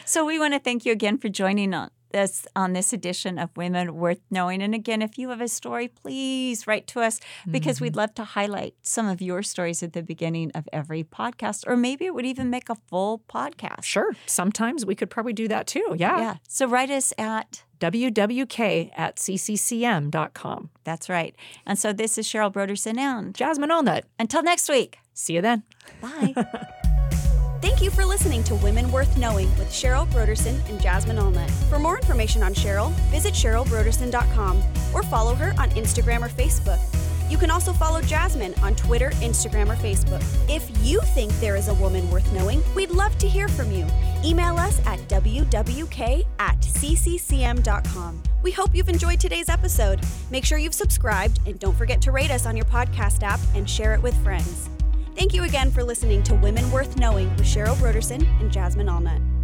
so 0.06 0.26
we 0.26 0.40
want 0.40 0.54
to 0.54 0.60
thank 0.60 0.86
you 0.86 0.92
again 0.92 1.18
for 1.18 1.30
joining 1.30 1.74
us 1.74 1.90
this 2.12 2.48
on 2.56 2.72
this 2.72 2.94
edition 2.94 3.38
of 3.38 3.50
Women 3.58 3.94
Worth 3.96 4.22
Knowing. 4.32 4.62
And 4.62 4.74
again, 4.74 5.02
if 5.02 5.18
you 5.18 5.30
have 5.32 5.42
a 5.42 5.50
story, 5.50 5.90
please 5.90 6.66
write 6.66 6.88
to 6.88 7.02
us 7.02 7.20
because 7.50 7.76
Mm-hmm. 7.78 7.84
we'd 7.86 7.96
love 7.98 8.14
to 8.16 8.24
highlight 8.24 8.74
some 8.84 9.06
of 9.10 9.22
your 9.22 9.44
stories 9.44 9.84
at 9.84 9.92
the 9.92 10.02
beginning 10.02 10.50
of 10.56 10.66
every 10.72 11.04
podcast, 11.04 11.66
or 11.68 11.76
maybe 11.76 12.06
it 12.06 12.14
would 12.16 12.26
even 12.26 12.50
make 12.50 12.70
a 12.70 12.76
full 12.88 13.22
podcast. 13.28 13.84
sure. 13.84 14.16
Sometimes 14.28 14.86
we 14.86 14.96
could 14.96 15.10
probably 15.10 15.34
do 15.34 15.50
that 15.50 15.68
too. 15.68 15.96
Yeah. 15.98 16.18
Yeah. 16.20 16.36
So 16.48 16.68
write 16.68 16.90
us 16.90 17.12
at 17.18 17.65
WWK 17.80 18.92
at 18.96 19.18
cccm.com. 19.18 20.70
That's 20.84 21.10
right. 21.10 21.36
And 21.66 21.78
so 21.78 21.94
this 21.94 22.18
is 22.18 22.28
Cheryl 22.28 22.52
Brodersen 22.52 22.98
and 22.98 23.34
Jasmine 23.34 23.70
Allnut. 23.70 24.04
until 24.20 24.44
next 24.44 24.70
week. 24.70 25.00
See 25.14 25.34
you 25.34 25.42
then. 25.42 25.64
Bye. 26.02 26.34
Thank 27.62 27.82
you 27.82 27.90
for 27.90 28.06
listening 28.06 28.44
to 28.44 28.56
Women 28.56 28.92
Worth 28.92 29.18
Knowing 29.18 29.48
with 29.58 29.70
Cheryl 29.70 30.08
Brodersen 30.08 30.58
and 30.70 30.80
Jasmine 30.80 31.18
Allnut. 31.18 31.50
For 31.70 31.80
more 31.80 31.98
information 31.98 32.44
on 32.44 32.54
Cheryl, 32.54 32.92
visit 33.10 33.34
CherylBrodersen.com 33.34 34.62
or 34.94 35.02
follow 35.04 35.34
her 35.34 35.54
on 35.58 35.70
Instagram 35.72 36.22
or 36.22 36.30
Facebook. 36.30 36.80
You 37.30 37.38
can 37.38 37.50
also 37.50 37.74
follow 37.74 38.02
Jasmine 38.02 38.54
on 38.62 38.76
Twitter, 38.76 39.10
Instagram, 39.16 39.70
or 39.70 39.76
Facebook. 39.76 40.24
If 40.50 40.70
you 40.86 41.00
think 41.14 41.32
there 41.40 41.56
is 41.56 41.68
a 41.68 41.74
woman 41.76 42.10
worth 42.12 42.32
knowing, 42.34 42.64
we'd 42.76 42.92
love 42.92 43.18
to 43.20 43.28
hear 43.28 43.48
from 43.48 43.72
you. 43.72 43.88
Email 44.24 44.58
us 44.58 44.80
at 44.86 45.00
wwk 45.08 46.26
at 46.40 46.60
cccm.com. 46.62 48.24
We 48.44 48.52
hope 48.52 48.76
you've 48.76 48.90
enjoyed 48.90 49.20
today's 49.20 49.50
episode. 49.50 50.02
Make 50.30 50.46
sure 50.46 50.58
you've 50.58 50.74
subscribed 50.74 51.40
and 51.48 51.60
don't 51.60 51.76
forget 51.76 52.02
to 52.04 52.12
rate 52.12 52.32
us 52.32 52.46
on 52.46 52.56
your 52.56 52.66
podcast 52.66 53.24
app 53.24 53.40
and 53.56 53.68
share 53.68 53.94
it 53.94 54.02
with 54.02 54.16
friends. 54.24 54.70
Thank 55.16 55.34
you 55.34 55.44
again 55.44 55.72
for 55.72 55.84
listening 55.84 56.22
to 56.24 56.36
Women 56.36 56.70
Worth 56.72 56.98
Knowing 56.98 57.30
with 57.38 57.46
Cheryl 57.46 57.76
Brodersen 57.76 58.24
and 58.42 58.52
Jasmine 58.52 58.88
Allnut. 58.88 59.35